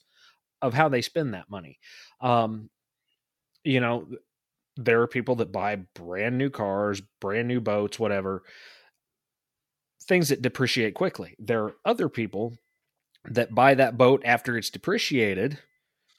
of 0.60 0.74
how 0.74 0.88
they 0.88 1.02
spend 1.02 1.34
that 1.34 1.50
money. 1.50 1.78
Um, 2.20 2.70
you 3.64 3.80
know, 3.80 4.08
there 4.76 5.02
are 5.02 5.08
people 5.08 5.36
that 5.36 5.52
buy 5.52 5.76
brand 5.94 6.38
new 6.38 6.50
cars, 6.50 7.00
brand 7.20 7.48
new 7.48 7.60
boats, 7.60 7.98
whatever, 7.98 8.42
things 10.04 10.28
that 10.30 10.42
depreciate 10.42 10.94
quickly. 10.94 11.34
There 11.38 11.64
are 11.64 11.76
other 11.84 12.08
people 12.08 12.56
that 13.24 13.54
buy 13.54 13.74
that 13.74 13.98
boat 13.98 14.22
after 14.24 14.56
it's 14.56 14.70
depreciated 14.70 15.58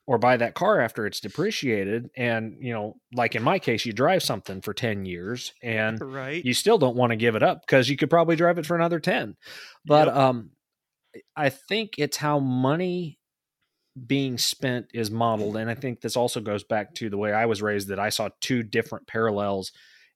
or 0.10 0.17
buy 0.17 0.36
that 0.36 0.56
car 0.56 0.82
after 0.82 1.06
it's 1.06 1.19
depreciated 1.19 2.10
and 2.17 2.58
you 2.60 2.74
know 2.74 2.95
like 3.13 3.36
in 3.36 3.43
my 3.43 3.60
case 3.60 3.86
you 3.86 3.93
drive 3.93 4.24
something 4.24 4.60
for 4.60 4.74
10 4.74 5.06
years 5.06 5.54
and 5.62 6.02
right. 6.02 6.43
you 6.43 6.52
still 6.52 6.80
don't 6.80 6.95
want 6.95 7.12
to 7.12 7.15
give 7.15 7.36
it 7.36 7.43
up 7.43 7.62
because 7.62 7.88
you 7.88 7.95
could 7.95 8.10
probably 8.10 8.36
drive 8.36 8.58
it 8.58 8.65
for 8.65 8.76
another 8.76 9.00
10 9.00 9.38
but 9.86 10.08
yep. 10.08 10.15
um 10.17 10.50
i 11.36 11.50
think 11.50 11.93
it's 12.00 12.17
how 12.17 12.39
money 12.39 13.19
being 14.08 14.39
spent 14.39 14.88
is 14.95 15.12
modeled 15.12 15.56
and 15.56 15.69
i 15.69 15.76
think 15.76 16.02
this 16.02 16.17
also 16.17 16.39
goes 16.39 16.63
back 16.63 16.95
to 16.95 17.12
the 17.12 17.17
way 17.17 17.32
i 17.32 17.45
was 17.45 17.62
raised 17.62 17.89
that 17.89 18.00
i 18.00 18.10
saw 18.10 18.30
two 18.41 18.63
different 18.63 19.06
parallels 19.06 19.72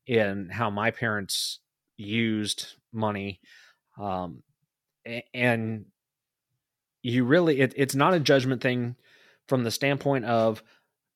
in 0.08 0.50
how 0.50 0.72
my 0.72 0.90
parents 0.90 1.60
used 1.98 2.66
money 2.92 3.40
um 4.02 4.42
and 5.36 5.86
you 7.04 7.24
really 7.24 7.60
it, 7.60 7.74
it's 7.78 7.94
not 7.94 8.16
a 8.16 8.20
judgment 8.20 8.60
thing 8.60 8.96
from 9.48 9.64
the 9.64 9.72
standpoint 9.72 10.26
of 10.26 10.64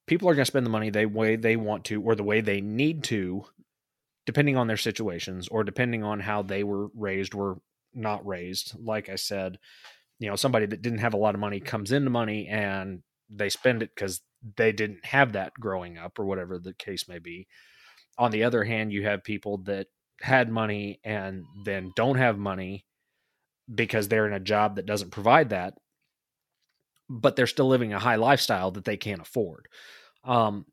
people 0.07 0.29
are 0.29 0.35
going 0.35 0.45
to 0.45 0.51
spend 0.51 0.65
the 0.65 0.71
money 0.71 0.89
the 0.89 1.05
way 1.05 1.35
they 1.35 1.55
want 1.55 1.85
to 1.85 2.01
or 2.01 2.15
the 2.15 2.23
way 2.23 2.41
they 2.41 2.61
need 2.61 3.03
to 3.05 3.45
depending 4.25 4.57
on 4.57 4.67
their 4.67 4.77
situations 4.77 5.47
or 5.47 5.63
depending 5.63 6.03
on 6.03 6.19
how 6.19 6.41
they 6.41 6.63
were 6.63 6.87
raised 6.95 7.33
or 7.33 7.61
not 7.93 8.25
raised. 8.27 8.73
Like 8.77 9.09
i 9.09 9.15
said 9.15 9.57
you 10.19 10.29
know 10.29 10.35
somebody 10.35 10.65
that 10.65 10.81
didn't 10.81 10.99
have 10.99 11.13
a 11.13 11.17
lot 11.17 11.35
of 11.35 11.41
money 11.41 11.59
comes 11.59 11.91
into 11.91 12.09
money 12.09 12.47
and 12.47 13.01
they 13.29 13.49
spend 13.49 13.83
it 13.83 13.91
because 13.93 14.21
they 14.55 14.71
didn't 14.71 15.05
have 15.05 15.33
that 15.33 15.53
growing 15.59 15.97
up 15.97 16.17
or 16.19 16.25
whatever 16.25 16.59
the 16.59 16.73
case 16.73 17.07
may 17.07 17.19
be. 17.19 17.47
On 18.17 18.31
the 18.31 18.43
other 18.43 18.63
hand 18.63 18.91
you 18.91 19.03
have 19.03 19.23
people 19.23 19.59
that 19.59 19.87
had 20.21 20.49
money 20.49 20.99
and 21.03 21.45
then 21.63 21.91
don't 21.95 22.17
have 22.17 22.37
money 22.37 22.85
because 23.73 24.07
they're 24.07 24.27
in 24.27 24.33
a 24.33 24.39
job 24.39 24.75
that 24.75 24.85
doesn't 24.85 25.11
provide 25.11 25.49
that 25.49 25.73
but 27.09 27.35
they're 27.35 27.47
still 27.47 27.67
living 27.67 27.93
a 27.93 27.99
high 27.99 28.15
lifestyle 28.15 28.71
that 28.71 28.85
they 28.85 28.97
can't 28.97 29.21
afford. 29.21 29.67
Um, 30.23 30.65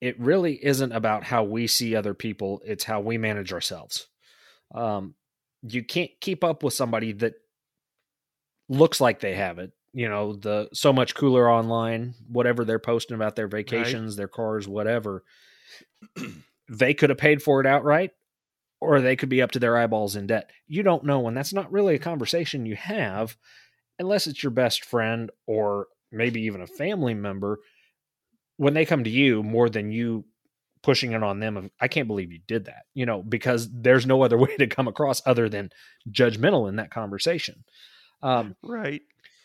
it 0.00 0.20
really 0.20 0.62
isn't 0.62 0.92
about 0.92 1.24
how 1.24 1.44
we 1.44 1.66
see 1.66 1.96
other 1.96 2.14
people, 2.14 2.60
it's 2.64 2.84
how 2.84 3.00
we 3.00 3.16
manage 3.16 3.52
ourselves. 3.52 4.08
Um, 4.74 5.14
you 5.62 5.82
can't 5.82 6.10
keep 6.20 6.44
up 6.44 6.62
with 6.62 6.74
somebody 6.74 7.12
that 7.12 7.34
looks 8.68 9.00
like 9.00 9.20
they 9.20 9.34
have 9.34 9.58
it. 9.58 9.72
You 9.92 10.08
know, 10.08 10.34
the 10.34 10.68
so 10.72 10.92
much 10.92 11.14
cooler 11.14 11.50
online, 11.50 12.14
whatever 12.28 12.64
they're 12.64 12.78
posting 12.78 13.14
about 13.14 13.36
their 13.36 13.46
vacations, 13.46 14.12
right. 14.12 14.16
their 14.18 14.28
cars, 14.28 14.66
whatever. 14.66 15.24
they 16.68 16.94
could 16.94 17.10
have 17.10 17.18
paid 17.18 17.42
for 17.42 17.60
it 17.60 17.66
outright, 17.66 18.10
or 18.80 19.00
they 19.00 19.16
could 19.16 19.28
be 19.28 19.40
up 19.40 19.52
to 19.52 19.60
their 19.60 19.76
eyeballs 19.76 20.16
in 20.16 20.26
debt. 20.26 20.50
You 20.66 20.82
don't 20.82 21.04
know, 21.04 21.28
and 21.28 21.36
that's 21.36 21.52
not 21.52 21.72
really 21.72 21.94
a 21.94 22.00
conversation 22.00 22.66
you 22.66 22.76
have 22.76 23.36
unless 23.98 24.26
it's 24.26 24.42
your 24.42 24.50
best 24.50 24.84
friend 24.84 25.30
or 25.46 25.88
maybe 26.10 26.42
even 26.42 26.60
a 26.60 26.66
family 26.66 27.14
member, 27.14 27.60
when 28.56 28.74
they 28.74 28.84
come 28.84 29.04
to 29.04 29.10
you 29.10 29.42
more 29.42 29.68
than 29.68 29.90
you 29.90 30.24
pushing 30.82 31.12
it 31.12 31.22
on 31.22 31.40
them 31.40 31.56
of 31.56 31.70
I 31.80 31.88
can't 31.88 32.06
believe 32.06 32.30
you 32.30 32.40
did 32.46 32.66
that, 32.66 32.84
you 32.92 33.06
know, 33.06 33.22
because 33.22 33.68
there's 33.72 34.06
no 34.06 34.22
other 34.22 34.38
way 34.38 34.56
to 34.58 34.66
come 34.66 34.86
across 34.86 35.22
other 35.26 35.48
than 35.48 35.70
judgmental 36.10 36.68
in 36.68 36.76
that 36.76 36.90
conversation. 36.90 37.64
Um, 38.22 38.54
right. 38.62 39.02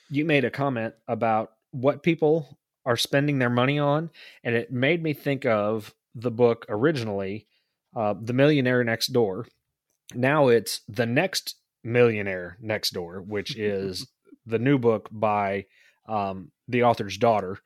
You 0.10 0.26
made 0.26 0.46
a 0.46 0.52
comment 0.52 0.96
about 1.08 1.52
what 1.72 2.04
people 2.04 2.60
are 2.86 2.98
spending 2.98 3.40
their 3.40 3.50
money 3.50 3.80
on, 3.80 4.10
and 4.44 4.56
it 4.56 4.72
made 4.72 5.02
me 5.02 5.14
think 5.14 5.46
of 5.46 5.94
the 6.16 6.32
book 6.32 6.66
originally, 6.70 7.48
uh, 7.96 8.16
The 8.20 8.34
Millionaire 8.34 8.84
Next 8.84 9.08
Door. 9.08 9.48
Now 10.14 10.48
it's 10.48 10.82
The 10.88 11.06
Next 11.06 11.56
Millionaire 11.84 12.58
Next 12.60 12.92
Door, 12.92 13.22
which 13.22 13.56
is 13.58 14.08
the 14.50 14.60
new 14.60 14.78
book 14.78 15.10
by 15.12 15.66
um, 16.08 16.52
the 16.68 16.84
author's 16.84 17.18
daughter. 17.18 17.60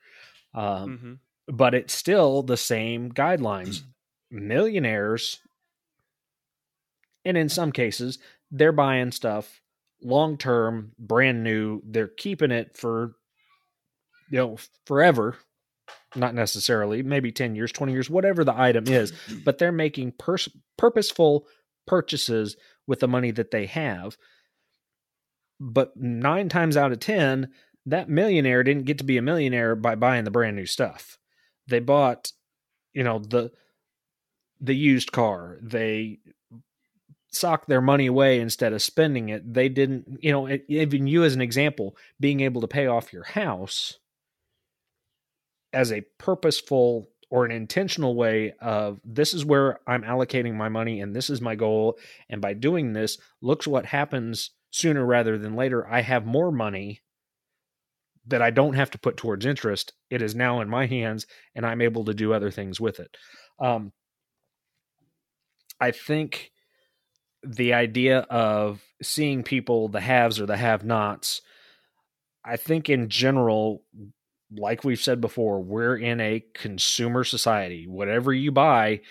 Um, 0.54 0.90
mm-hmm. 0.90 1.12
But 1.54 1.74
it's 1.74 1.94
still 1.94 2.42
the 2.42 2.56
same 2.56 3.12
guidelines. 3.12 3.82
Millionaires, 4.30 5.40
and 7.24 7.36
in 7.36 7.48
some 7.48 7.72
cases, 7.72 8.18
they're 8.50 8.72
buying 8.72 9.12
stuff 9.12 9.60
long 10.02 10.36
term, 10.36 10.92
brand 10.98 11.42
new. 11.42 11.82
They're 11.84 12.08
keeping 12.08 12.50
it 12.50 12.76
for, 12.76 13.14
you 14.30 14.38
know, 14.38 14.56
forever. 14.86 15.36
Not 16.16 16.34
necessarily, 16.34 17.02
maybe 17.02 17.32
10 17.32 17.56
years, 17.56 17.72
20 17.72 17.92
years, 17.92 18.08
whatever 18.08 18.44
the 18.44 18.56
item 18.56 18.86
is, 18.86 19.12
but 19.44 19.58
they're 19.58 19.72
making 19.72 20.12
pers- 20.12 20.48
purposeful 20.78 21.46
purchases 21.86 22.56
with 22.86 23.00
the 23.00 23.08
money 23.08 23.30
that 23.32 23.50
they 23.50 23.66
have. 23.66 24.16
But 25.60 25.96
nine 25.96 26.48
times 26.48 26.76
out 26.76 26.92
of 26.92 27.00
10, 27.00 27.48
that 27.86 28.08
millionaire 28.08 28.62
didn't 28.62 28.86
get 28.86 28.98
to 28.98 29.04
be 29.04 29.16
a 29.16 29.22
millionaire 29.22 29.76
by 29.76 29.94
buying 29.94 30.24
the 30.24 30.30
brand 30.30 30.56
new 30.56 30.66
stuff. 30.66 31.18
They 31.66 31.80
bought, 31.80 32.32
you 32.92 33.04
know, 33.04 33.18
the 33.18 33.52
the 34.60 34.74
used 34.74 35.12
car. 35.12 35.58
They 35.60 36.18
socked 37.30 37.68
their 37.68 37.80
money 37.80 38.06
away 38.06 38.40
instead 38.40 38.72
of 38.72 38.82
spending 38.82 39.28
it. 39.28 39.52
They 39.52 39.68
didn't, 39.68 40.18
you 40.22 40.32
know, 40.32 40.48
even 40.68 41.06
you 41.06 41.24
as 41.24 41.34
an 41.34 41.40
example, 41.40 41.96
being 42.20 42.40
able 42.40 42.60
to 42.60 42.68
pay 42.68 42.86
off 42.86 43.12
your 43.12 43.24
house 43.24 43.98
as 45.72 45.92
a 45.92 46.06
purposeful 46.18 47.10
or 47.30 47.44
an 47.44 47.50
intentional 47.50 48.14
way 48.14 48.54
of 48.60 49.00
this 49.04 49.34
is 49.34 49.44
where 49.44 49.80
I'm 49.88 50.02
allocating 50.02 50.54
my 50.54 50.68
money 50.68 51.00
and 51.00 51.14
this 51.14 51.28
is 51.28 51.40
my 51.40 51.56
goal. 51.56 51.98
And 52.30 52.40
by 52.40 52.54
doing 52.54 52.92
this, 52.92 53.18
looks 53.42 53.66
what 53.66 53.86
happens 53.86 54.50
sooner 54.74 55.06
rather 55.06 55.38
than 55.38 55.54
later. 55.54 55.86
I 55.86 56.00
have 56.00 56.26
more 56.26 56.50
money 56.50 57.00
that 58.26 58.42
I 58.42 58.50
don't 58.50 58.74
have 58.74 58.90
to 58.90 58.98
put 58.98 59.16
towards 59.16 59.46
interest. 59.46 59.92
It 60.10 60.20
is 60.20 60.34
now 60.34 60.60
in 60.60 60.68
my 60.68 60.86
hands 60.86 61.28
and 61.54 61.64
I'm 61.64 61.80
able 61.80 62.06
to 62.06 62.14
do 62.14 62.32
other 62.32 62.50
things 62.50 62.80
with 62.80 62.98
it. 62.98 63.16
Um, 63.60 63.92
I 65.80 65.92
think 65.92 66.50
the 67.44 67.74
idea 67.74 68.20
of 68.30 68.82
seeing 69.00 69.44
people, 69.44 69.86
the 69.86 70.00
haves 70.00 70.40
or 70.40 70.46
the 70.46 70.56
have 70.56 70.84
nots, 70.84 71.40
I 72.44 72.56
think 72.56 72.90
in 72.90 73.08
general, 73.08 73.84
like 74.56 74.82
we've 74.82 75.00
said 75.00 75.20
before, 75.20 75.60
we're 75.60 75.96
in 75.96 76.20
a 76.20 76.44
consumer 76.52 77.22
society. 77.22 77.86
Whatever 77.86 78.32
you 78.32 78.50
buy 78.50 79.02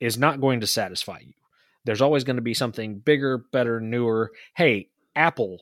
is 0.00 0.18
not 0.18 0.40
going 0.40 0.60
to 0.60 0.66
satisfy 0.66 1.20
you. 1.20 1.32
There's 1.86 2.02
always 2.02 2.24
going 2.24 2.36
to 2.36 2.42
be 2.42 2.52
something 2.52 2.98
bigger, 2.98 3.38
better, 3.38 3.80
newer. 3.80 4.32
Hey, 4.54 4.90
Apple, 5.18 5.58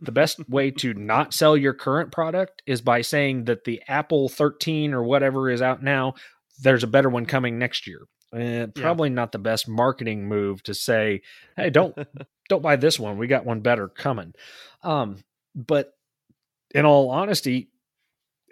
the 0.00 0.12
best 0.12 0.46
way 0.48 0.70
to 0.72 0.92
not 0.92 1.32
sell 1.32 1.56
your 1.56 1.72
current 1.72 2.12
product 2.12 2.62
is 2.66 2.82
by 2.82 3.00
saying 3.00 3.44
that 3.44 3.64
the 3.64 3.80
Apple 3.88 4.28
13 4.28 4.92
or 4.92 5.02
whatever 5.02 5.48
is 5.48 5.62
out 5.62 5.82
now, 5.82 6.14
there's 6.60 6.82
a 6.82 6.88
better 6.88 7.08
one 7.08 7.26
coming 7.26 7.58
next 7.58 7.86
year. 7.86 8.00
Eh, 8.34 8.66
probably 8.74 9.08
yeah. 9.08 9.14
not 9.14 9.32
the 9.32 9.38
best 9.38 9.68
marketing 9.68 10.28
move 10.28 10.62
to 10.64 10.74
say, 10.74 11.22
"Hey, 11.56 11.70
don't 11.70 11.96
don't 12.48 12.62
buy 12.62 12.76
this 12.76 12.98
one. 12.98 13.18
We 13.18 13.28
got 13.28 13.46
one 13.46 13.60
better 13.60 13.88
coming." 13.88 14.34
Um, 14.82 15.22
but 15.54 15.92
in 16.74 16.84
all 16.84 17.08
honesty, 17.10 17.70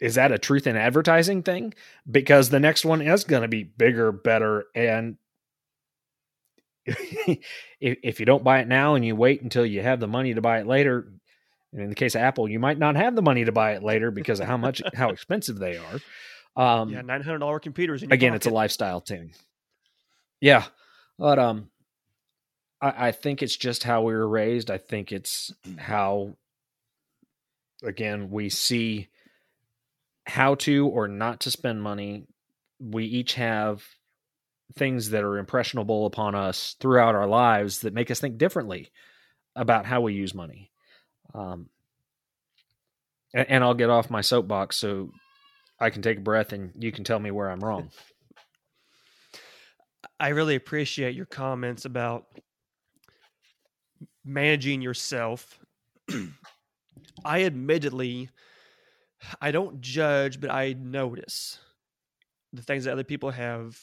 is 0.01 0.15
that 0.15 0.33
a 0.33 0.39
truth 0.39 0.67
in 0.67 0.77
advertising 0.77 1.43
thing? 1.43 1.75
Because 2.09 2.49
the 2.49 2.61
next 2.61 2.85
one 2.85 3.03
is 3.03 3.25
going 3.25 3.43
to 3.43 3.49
be 3.49 3.65
bigger, 3.65 4.13
better, 4.13 4.67
and 4.75 5.17
if, 6.87 7.39
if 7.81 8.21
you 8.21 8.27
don't 8.27 8.45
buy 8.45 8.61
it 8.61 8.69
now 8.69 8.95
and 8.95 9.05
you 9.05 9.17
wait 9.17 9.43
until 9.43 9.65
you 9.65 9.83
have 9.83 10.01
the 10.01 10.09
money 10.09 10.35
to 10.35 10.41
buy 10.41 10.61
it 10.61 10.67
later, 10.67 11.13
in 11.73 11.89
the 11.89 11.95
case 11.95 12.15
of 12.15 12.21
Apple, 12.21 12.49
you 12.49 12.59
might 12.59 12.79
not 12.79 12.97
have 12.97 13.17
the 13.17 13.23
money 13.23 13.45
to 13.45 13.53
buy 13.53 13.73
it 13.73 13.83
later 13.83 14.11
because 14.11 14.41
of 14.41 14.47
how 14.47 14.57
much 14.57 14.83
how 14.95 15.11
expensive 15.11 15.59
they 15.59 15.77
are. 15.77 16.01
Um, 16.57 16.91
yeah, 16.91 17.01
nine 17.01 17.23
hundred 17.23 17.39
dollar 17.39 17.59
computers. 17.59 18.03
again, 18.03 18.31
pocket. 18.31 18.35
it's 18.35 18.47
a 18.47 18.51
lifestyle 18.51 19.01
thing. 19.01 19.33
Yeah, 20.41 20.65
but 21.19 21.39
um, 21.39 21.71
I, 22.81 23.09
I 23.09 23.13
think 23.13 23.43
it's 23.43 23.57
just 23.57 23.83
how 23.83 24.03
we 24.03 24.13
were 24.13 24.29
raised. 24.29 24.71
I 24.71 24.79
think 24.79 25.11
it's 25.11 25.53
how, 25.79 26.37
again, 27.83 28.31
we 28.31 28.51
see 28.51 29.09
how 30.27 30.55
to 30.57 30.87
or 30.87 31.09
not 31.09 31.41
to 31.41 31.51
spend 31.51 31.83
money. 31.83 32.27
We 32.79 33.05
each 33.07 33.35
have 33.35 33.83
things 34.77 35.11
that 35.11 35.23
are 35.23 35.39
impressionable 35.39 36.07
upon 36.07 36.35
us 36.35 36.77
throughout 36.81 37.15
our 37.15 37.27
lives 37.27 37.81
that 37.81 37.95
make 37.95 38.11
us 38.11 38.21
think 38.21 38.39
differently 38.39 38.91
about 39.55 39.87
how 39.87 40.01
we 40.01 40.15
use 40.15 40.35
money. 40.35 40.71
Um, 41.35 41.69
and, 43.35 43.49
and 43.49 43.65
I'll 43.65 43.75
get 43.75 43.91
off 43.91 44.11
my 44.11 44.21
soapbox 44.21 44.77
so 44.77 45.11
I 45.79 45.91
can 45.91 46.03
take 46.03 46.19
a 46.19 46.23
breath 46.23 46.53
and 46.53 46.73
you 46.79 46.93
can 46.93 47.05
tell 47.05 47.19
me 47.19 47.31
where 47.31 47.51
I'm 47.51 47.61
wrong. 47.61 47.91
I 50.21 50.29
really 50.29 50.55
appreciate 50.55 51.15
your 51.15 51.27
comments 51.27 51.85
about 51.85 52.27
managing 54.25 54.81
yourself. 54.81 55.59
I 57.25 57.45
admittedly 57.45 58.31
I 59.41 59.51
don't 59.51 59.81
judge, 59.81 60.41
but 60.41 60.51
I 60.51 60.75
notice 60.75 61.59
the 62.53 62.63
things 62.63 62.85
that 62.85 62.93
other 62.93 63.05
people 63.05 63.31
have 63.31 63.79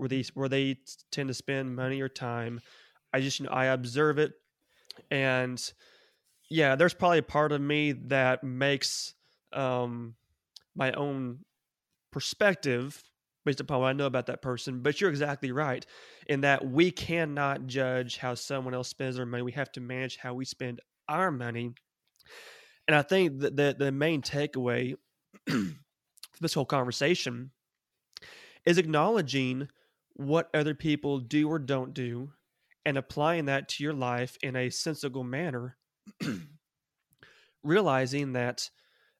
where 0.00 0.08
they 0.08 0.24
where 0.34 0.48
they 0.48 0.78
tend 1.12 1.28
to 1.28 1.34
spend 1.34 1.76
money 1.76 2.00
or 2.00 2.08
time. 2.08 2.60
I 3.12 3.20
just 3.20 3.38
you 3.38 3.46
know 3.46 3.52
I 3.52 3.66
observe 3.66 4.18
it 4.18 4.32
and 5.10 5.72
yeah, 6.48 6.74
there's 6.74 6.94
probably 6.94 7.18
a 7.18 7.22
part 7.22 7.52
of 7.52 7.60
me 7.60 7.92
that 7.92 8.42
makes 8.42 9.14
um 9.52 10.14
my 10.74 10.92
own 10.92 11.40
perspective 12.10 13.02
based 13.44 13.60
upon 13.60 13.80
what 13.80 13.88
I 13.88 13.92
know 13.92 14.06
about 14.06 14.26
that 14.26 14.42
person. 14.42 14.80
But 14.82 15.00
you're 15.00 15.10
exactly 15.10 15.52
right 15.52 15.84
in 16.26 16.42
that 16.42 16.66
we 16.66 16.90
cannot 16.90 17.66
judge 17.66 18.16
how 18.18 18.34
someone 18.34 18.74
else 18.74 18.88
spends 18.88 19.16
their 19.16 19.26
money. 19.26 19.42
We 19.42 19.52
have 19.52 19.72
to 19.72 19.80
manage 19.80 20.16
how 20.16 20.34
we 20.34 20.44
spend 20.44 20.80
our 21.08 21.30
money. 21.30 21.72
And 22.86 22.94
I 22.94 23.02
think 23.02 23.40
that 23.40 23.56
the, 23.56 23.74
the 23.78 23.92
main 23.92 24.22
takeaway 24.22 24.94
this 26.40 26.54
whole 26.54 26.64
conversation 26.64 27.50
is 28.64 28.78
acknowledging 28.78 29.68
what 30.20 30.50
other 30.52 30.74
people 30.74 31.18
do 31.18 31.48
or 31.48 31.58
don't 31.58 31.94
do 31.94 32.30
and 32.84 32.98
applying 32.98 33.46
that 33.46 33.68
to 33.70 33.82
your 33.82 33.94
life 33.94 34.36
in 34.42 34.54
a 34.54 34.68
sensible 34.68 35.24
manner. 35.24 35.78
Realizing 37.62 38.34
that, 38.34 38.68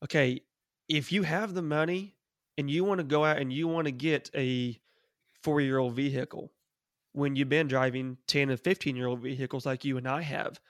okay, 0.05 0.43
if 0.89 1.11
you 1.11 1.23
have 1.23 1.55
the 1.55 1.63
money 1.63 2.17
and 2.59 2.71
you 2.71 2.85
want 2.85 2.99
to 2.99 3.05
go 3.05 3.25
out 3.25 3.39
and 3.39 3.51
you 3.51 3.67
want 3.67 3.87
to 3.87 3.93
get 3.93 4.31
a 4.35 4.79
four 5.43 5.63
year 5.63 5.79
old 5.79 5.95
vehicle 5.95 6.53
when 7.13 7.35
you've 7.35 7.49
been 7.49 7.67
driving 7.67 8.19
10 8.27 8.51
and 8.51 8.61
15 8.61 8.95
year 8.95 9.07
old 9.07 9.21
vehicles 9.21 9.65
like 9.65 9.87
you 9.87 9.97
and 9.97 10.07
I 10.07 10.21
have, 10.21 10.61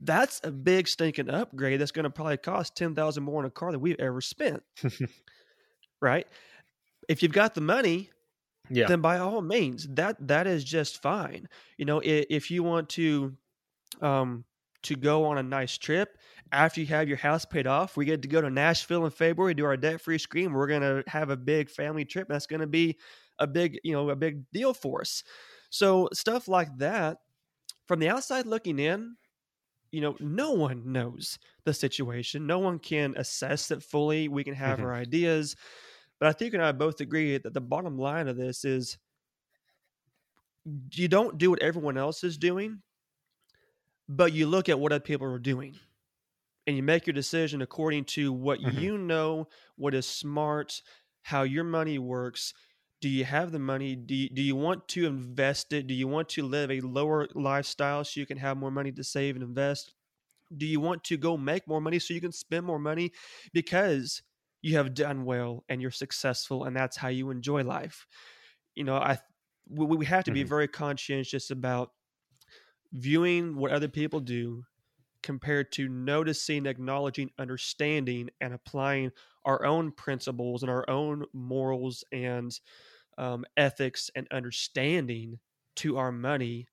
that's 0.00 0.40
a 0.44 0.52
big 0.52 0.86
stinking 0.86 1.28
upgrade 1.28 1.80
that's 1.80 1.92
going 1.92 2.04
to 2.04 2.10
probably 2.10 2.36
cost 2.36 2.76
10000 2.76 3.22
more 3.22 3.40
in 3.40 3.46
a 3.46 3.50
car 3.50 3.72
than 3.72 3.80
we've 3.80 3.98
ever 3.98 4.20
spent. 4.20 4.62
right? 6.00 6.28
If 7.08 7.22
you've 7.22 7.32
got 7.32 7.54
the 7.54 7.60
money, 7.60 8.10
yeah. 8.72 8.86
then 8.86 9.00
by 9.00 9.18
all 9.18 9.42
means, 9.42 9.86
that 9.90 10.16
that 10.26 10.46
is 10.46 10.64
just 10.64 11.02
fine. 11.02 11.48
You 11.76 11.84
know, 11.84 12.00
if, 12.00 12.26
if 12.30 12.50
you 12.50 12.62
want 12.62 12.88
to 12.90 13.36
um 14.00 14.44
to 14.82 14.96
go 14.96 15.24
on 15.24 15.38
a 15.38 15.42
nice 15.42 15.78
trip 15.78 16.18
after 16.50 16.80
you 16.80 16.86
have 16.86 17.08
your 17.08 17.16
house 17.16 17.44
paid 17.44 17.66
off, 17.66 17.96
we 17.96 18.04
get 18.04 18.22
to 18.22 18.28
go 18.28 18.40
to 18.40 18.50
Nashville 18.50 19.04
in 19.04 19.10
February, 19.10 19.54
do 19.54 19.64
our 19.64 19.76
debt 19.76 20.00
free 20.00 20.18
scream. 20.18 20.52
We're 20.52 20.66
going 20.66 20.82
to 20.82 21.04
have 21.06 21.30
a 21.30 21.36
big 21.36 21.70
family 21.70 22.04
trip. 22.04 22.28
That's 22.28 22.46
going 22.46 22.60
to 22.60 22.66
be 22.66 22.98
a 23.38 23.46
big, 23.46 23.78
you 23.84 23.92
know, 23.92 24.10
a 24.10 24.16
big 24.16 24.50
deal 24.52 24.74
for 24.74 25.00
us. 25.00 25.22
So 25.70 26.08
stuff 26.12 26.48
like 26.48 26.76
that, 26.78 27.18
from 27.86 28.00
the 28.00 28.08
outside 28.08 28.46
looking 28.46 28.78
in, 28.78 29.16
you 29.92 30.00
know, 30.00 30.16
no 30.20 30.52
one 30.52 30.92
knows 30.92 31.38
the 31.64 31.72
situation. 31.72 32.46
No 32.46 32.58
one 32.58 32.78
can 32.78 33.14
assess 33.16 33.70
it 33.70 33.82
fully. 33.82 34.28
We 34.28 34.44
can 34.44 34.54
have 34.54 34.78
mm-hmm. 34.78 34.86
our 34.86 34.94
ideas. 34.94 35.56
But 36.22 36.28
I 36.28 36.32
think 36.34 36.52
you 36.52 36.60
and 36.60 36.64
I 36.64 36.70
both 36.70 37.00
agree 37.00 37.36
that 37.36 37.52
the 37.52 37.60
bottom 37.60 37.98
line 37.98 38.28
of 38.28 38.36
this 38.36 38.64
is 38.64 38.96
you 40.92 41.08
don't 41.08 41.36
do 41.36 41.50
what 41.50 41.60
everyone 41.60 41.98
else 41.98 42.22
is 42.22 42.38
doing, 42.38 42.80
but 44.08 44.32
you 44.32 44.46
look 44.46 44.68
at 44.68 44.78
what 44.78 44.92
other 44.92 45.00
people 45.00 45.26
are 45.26 45.40
doing 45.40 45.74
and 46.64 46.76
you 46.76 46.82
make 46.84 47.08
your 47.08 47.14
decision 47.14 47.60
according 47.60 48.04
to 48.04 48.32
what 48.32 48.60
mm-hmm. 48.60 48.78
you 48.78 48.98
know, 48.98 49.48
what 49.74 49.94
is 49.94 50.06
smart, 50.06 50.80
how 51.22 51.42
your 51.42 51.64
money 51.64 51.98
works. 51.98 52.54
Do 53.00 53.08
you 53.08 53.24
have 53.24 53.50
the 53.50 53.58
money? 53.58 53.96
Do 53.96 54.14
you, 54.14 54.28
do 54.28 54.42
you 54.42 54.54
want 54.54 54.86
to 54.90 55.06
invest 55.06 55.72
it? 55.72 55.88
Do 55.88 55.94
you 55.94 56.06
want 56.06 56.28
to 56.28 56.46
live 56.46 56.70
a 56.70 56.82
lower 56.82 57.26
lifestyle 57.34 58.04
so 58.04 58.20
you 58.20 58.26
can 58.26 58.38
have 58.38 58.56
more 58.56 58.70
money 58.70 58.92
to 58.92 59.02
save 59.02 59.34
and 59.34 59.42
invest? 59.42 59.92
Do 60.56 60.66
you 60.66 60.78
want 60.78 61.02
to 61.02 61.16
go 61.16 61.36
make 61.36 61.66
more 61.66 61.80
money 61.80 61.98
so 61.98 62.14
you 62.14 62.20
can 62.20 62.30
spend 62.30 62.64
more 62.64 62.78
money 62.78 63.10
because 63.52 64.22
you 64.62 64.76
have 64.76 64.94
done 64.94 65.24
well 65.24 65.64
and 65.68 65.82
you're 65.82 65.90
successful 65.90 66.64
and 66.64 66.74
that's 66.74 66.96
how 66.96 67.08
you 67.08 67.30
enjoy 67.30 67.62
life? 67.62 68.06
You 68.74 68.84
know, 68.84 68.96
I 68.96 69.18
we, 69.68 69.84
we 69.96 70.06
have 70.06 70.24
to 70.24 70.32
be 70.32 70.40
mm-hmm. 70.40 70.48
very 70.48 70.68
conscientious 70.68 71.50
about 71.50 71.90
viewing 72.92 73.56
what 73.56 73.72
other 73.72 73.88
people 73.88 74.20
do 74.20 74.64
compared 75.22 75.70
to 75.72 75.88
noticing, 75.88 76.66
acknowledging, 76.66 77.30
understanding, 77.38 78.28
and 78.40 78.52
applying 78.52 79.12
our 79.44 79.64
own 79.64 79.92
principles 79.92 80.62
and 80.62 80.70
our 80.70 80.88
own 80.90 81.24
morals 81.32 82.04
and 82.12 82.58
um, 83.18 83.44
ethics 83.56 84.10
and 84.14 84.26
understanding 84.32 85.38
to 85.76 85.96
our 85.96 86.12
money. 86.12 86.66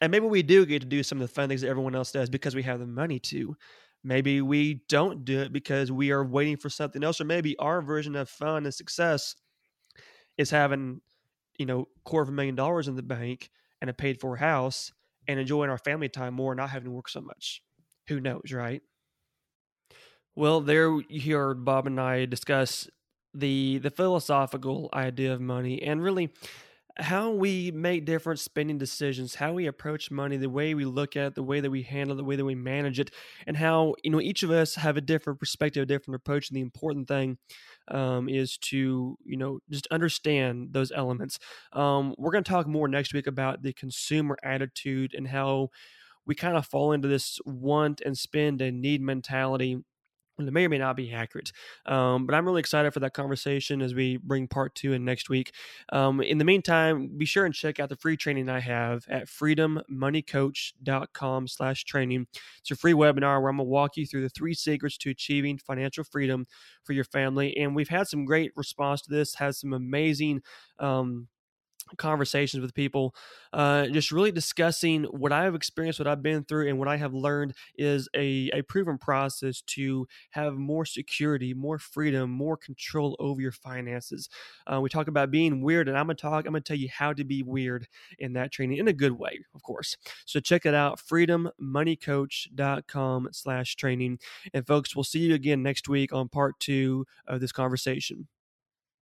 And 0.00 0.10
maybe 0.10 0.26
we 0.26 0.42
do 0.42 0.66
get 0.66 0.82
to 0.82 0.88
do 0.88 1.02
some 1.02 1.20
of 1.20 1.28
the 1.28 1.34
fun 1.34 1.48
things 1.48 1.62
that 1.62 1.68
everyone 1.68 1.94
else 1.94 2.12
does 2.12 2.28
because 2.28 2.54
we 2.54 2.62
have 2.64 2.80
the 2.80 2.86
money 2.86 3.18
to. 3.20 3.56
Maybe 4.04 4.42
we 4.42 4.82
don't 4.88 5.24
do 5.24 5.40
it 5.40 5.52
because 5.52 5.90
we 5.90 6.12
are 6.12 6.24
waiting 6.24 6.58
for 6.58 6.68
something 6.70 7.02
else, 7.02 7.20
or 7.20 7.24
maybe 7.24 7.56
our 7.58 7.82
version 7.82 8.14
of 8.16 8.28
fun 8.28 8.66
and 8.66 8.74
success 8.74 9.34
is 10.36 10.50
having, 10.50 11.00
you 11.58 11.66
know, 11.66 11.88
quarter 12.04 12.24
of 12.24 12.28
a 12.28 12.32
million 12.32 12.54
dollars 12.54 12.88
in 12.88 12.96
the 12.96 13.02
bank 13.02 13.50
and 13.80 13.90
a 13.90 13.94
paid 13.94 14.20
for 14.20 14.36
house 14.36 14.92
and 15.26 15.40
enjoying 15.40 15.70
our 15.70 15.78
family 15.78 16.08
time 16.08 16.34
more, 16.34 16.54
not 16.54 16.70
having 16.70 16.86
to 16.86 16.90
work 16.90 17.08
so 17.08 17.20
much. 17.20 17.62
Who 18.08 18.20
knows, 18.20 18.52
right? 18.52 18.82
Well, 20.34 20.60
there 20.60 21.00
you 21.08 21.36
heard 21.36 21.64
Bob 21.64 21.86
and 21.86 22.00
I 22.00 22.24
discuss 22.26 22.88
the 23.32 23.78
the 23.78 23.90
philosophical 23.90 24.88
idea 24.92 25.32
of 25.32 25.40
money 25.40 25.82
and 25.82 26.02
really 26.02 26.32
how 26.96 27.30
we 27.30 27.72
make 27.72 28.04
different 28.04 28.38
spending 28.38 28.78
decisions, 28.78 29.34
how 29.34 29.52
we 29.52 29.66
approach 29.66 30.10
money, 30.10 30.36
the 30.36 30.48
way 30.48 30.74
we 30.74 30.84
look 30.84 31.16
at 31.16 31.26
it, 31.26 31.34
the 31.34 31.42
way 31.42 31.60
that 31.60 31.70
we 31.70 31.82
handle 31.82 32.14
it, 32.14 32.18
the 32.18 32.24
way 32.24 32.36
that 32.36 32.44
we 32.44 32.54
manage 32.54 33.00
it, 33.00 33.10
and 33.46 33.56
how 33.56 33.94
you 34.04 34.10
know 34.10 34.20
each 34.20 34.42
of 34.42 34.50
us 34.50 34.76
have 34.76 34.96
a 34.96 35.00
different 35.00 35.40
perspective, 35.40 35.82
a 35.82 35.86
different 35.86 36.16
approach. 36.16 36.48
And 36.48 36.56
the 36.56 36.60
important 36.60 37.08
thing 37.08 37.38
um, 37.88 38.28
is 38.28 38.56
to 38.58 39.18
you 39.24 39.36
know 39.36 39.58
just 39.70 39.88
understand 39.88 40.68
those 40.72 40.92
elements. 40.92 41.38
Um, 41.72 42.14
we're 42.16 42.32
going 42.32 42.44
to 42.44 42.50
talk 42.50 42.66
more 42.68 42.86
next 42.86 43.12
week 43.12 43.26
about 43.26 43.62
the 43.62 43.72
consumer 43.72 44.36
attitude 44.44 45.14
and 45.14 45.28
how 45.28 45.70
we 46.26 46.34
kind 46.34 46.56
of 46.56 46.66
fall 46.66 46.92
into 46.92 47.08
this 47.08 47.38
want 47.44 48.00
and 48.02 48.16
spend 48.16 48.62
and 48.62 48.80
need 48.80 49.02
mentality 49.02 49.78
it 50.38 50.52
may 50.52 50.66
or 50.66 50.68
may 50.68 50.78
not 50.78 50.96
be 50.96 51.12
accurate. 51.12 51.52
Um, 51.86 52.26
but 52.26 52.34
I'm 52.34 52.44
really 52.44 52.58
excited 52.60 52.92
for 52.92 53.00
that 53.00 53.14
conversation 53.14 53.80
as 53.80 53.94
we 53.94 54.16
bring 54.16 54.48
part 54.48 54.74
two 54.74 54.92
in 54.92 55.04
next 55.04 55.28
week. 55.28 55.52
Um, 55.92 56.20
in 56.20 56.38
the 56.38 56.44
meantime, 56.44 57.08
be 57.16 57.24
sure 57.24 57.44
and 57.44 57.54
check 57.54 57.78
out 57.78 57.88
the 57.88 57.94
free 57.96 58.16
training 58.16 58.48
I 58.48 58.58
have 58.60 59.04
at 59.08 59.28
freedommoneycoach.com 59.28 61.48
slash 61.48 61.84
training. 61.84 62.26
It's 62.60 62.70
a 62.70 62.76
free 62.76 62.94
webinar 62.94 63.40
where 63.40 63.50
I'm 63.50 63.58
going 63.58 63.66
to 63.66 63.70
walk 63.70 63.96
you 63.96 64.06
through 64.06 64.22
the 64.22 64.28
three 64.28 64.54
secrets 64.54 64.98
to 64.98 65.10
achieving 65.10 65.58
financial 65.58 66.04
freedom 66.04 66.46
for 66.82 66.94
your 66.94 67.04
family. 67.04 67.56
And 67.56 67.76
we've 67.76 67.88
had 67.88 68.08
some 68.08 68.24
great 68.24 68.50
response 68.56 69.02
to 69.02 69.10
this, 69.10 69.34
has 69.36 69.60
some 69.60 69.72
amazing 69.72 70.42
um, 70.78 71.28
conversations 71.96 72.60
with 72.60 72.74
people, 72.74 73.14
uh, 73.52 73.86
just 73.88 74.10
really 74.10 74.32
discussing 74.32 75.04
what 75.04 75.32
I 75.32 75.44
have 75.44 75.54
experienced, 75.54 76.00
what 76.00 76.08
I've 76.08 76.22
been 76.22 76.44
through, 76.44 76.68
and 76.68 76.78
what 76.78 76.88
I 76.88 76.96
have 76.96 77.14
learned 77.14 77.54
is 77.76 78.08
a, 78.14 78.50
a 78.52 78.62
proven 78.62 78.98
process 78.98 79.62
to 79.62 80.06
have 80.30 80.54
more 80.54 80.84
security, 80.84 81.54
more 81.54 81.78
freedom, 81.78 82.30
more 82.30 82.56
control 82.56 83.16
over 83.18 83.40
your 83.40 83.52
finances. 83.52 84.28
Uh, 84.66 84.80
we 84.80 84.88
talk 84.88 85.06
about 85.08 85.30
being 85.30 85.62
weird, 85.62 85.88
and 85.88 85.96
I'm 85.96 86.06
gonna 86.06 86.14
talk. 86.14 86.46
I'm 86.46 86.52
gonna 86.52 86.62
tell 86.62 86.76
you 86.76 86.88
how 86.90 87.12
to 87.12 87.24
be 87.24 87.42
weird 87.42 87.86
in 88.18 88.32
that 88.34 88.52
training 88.52 88.78
in 88.78 88.88
a 88.88 88.92
good 88.92 89.12
way, 89.12 89.40
of 89.54 89.62
course. 89.62 89.96
So 90.24 90.40
check 90.40 90.66
it 90.66 90.74
out, 90.74 90.98
freedommoneycoach.com/slash 90.98 93.76
training. 93.76 94.18
And 94.52 94.66
folks, 94.66 94.96
we'll 94.96 95.04
see 95.04 95.20
you 95.20 95.34
again 95.34 95.62
next 95.62 95.88
week 95.88 96.12
on 96.12 96.28
part 96.28 96.58
two 96.60 97.06
of 97.26 97.40
this 97.40 97.52
conversation. 97.52 98.28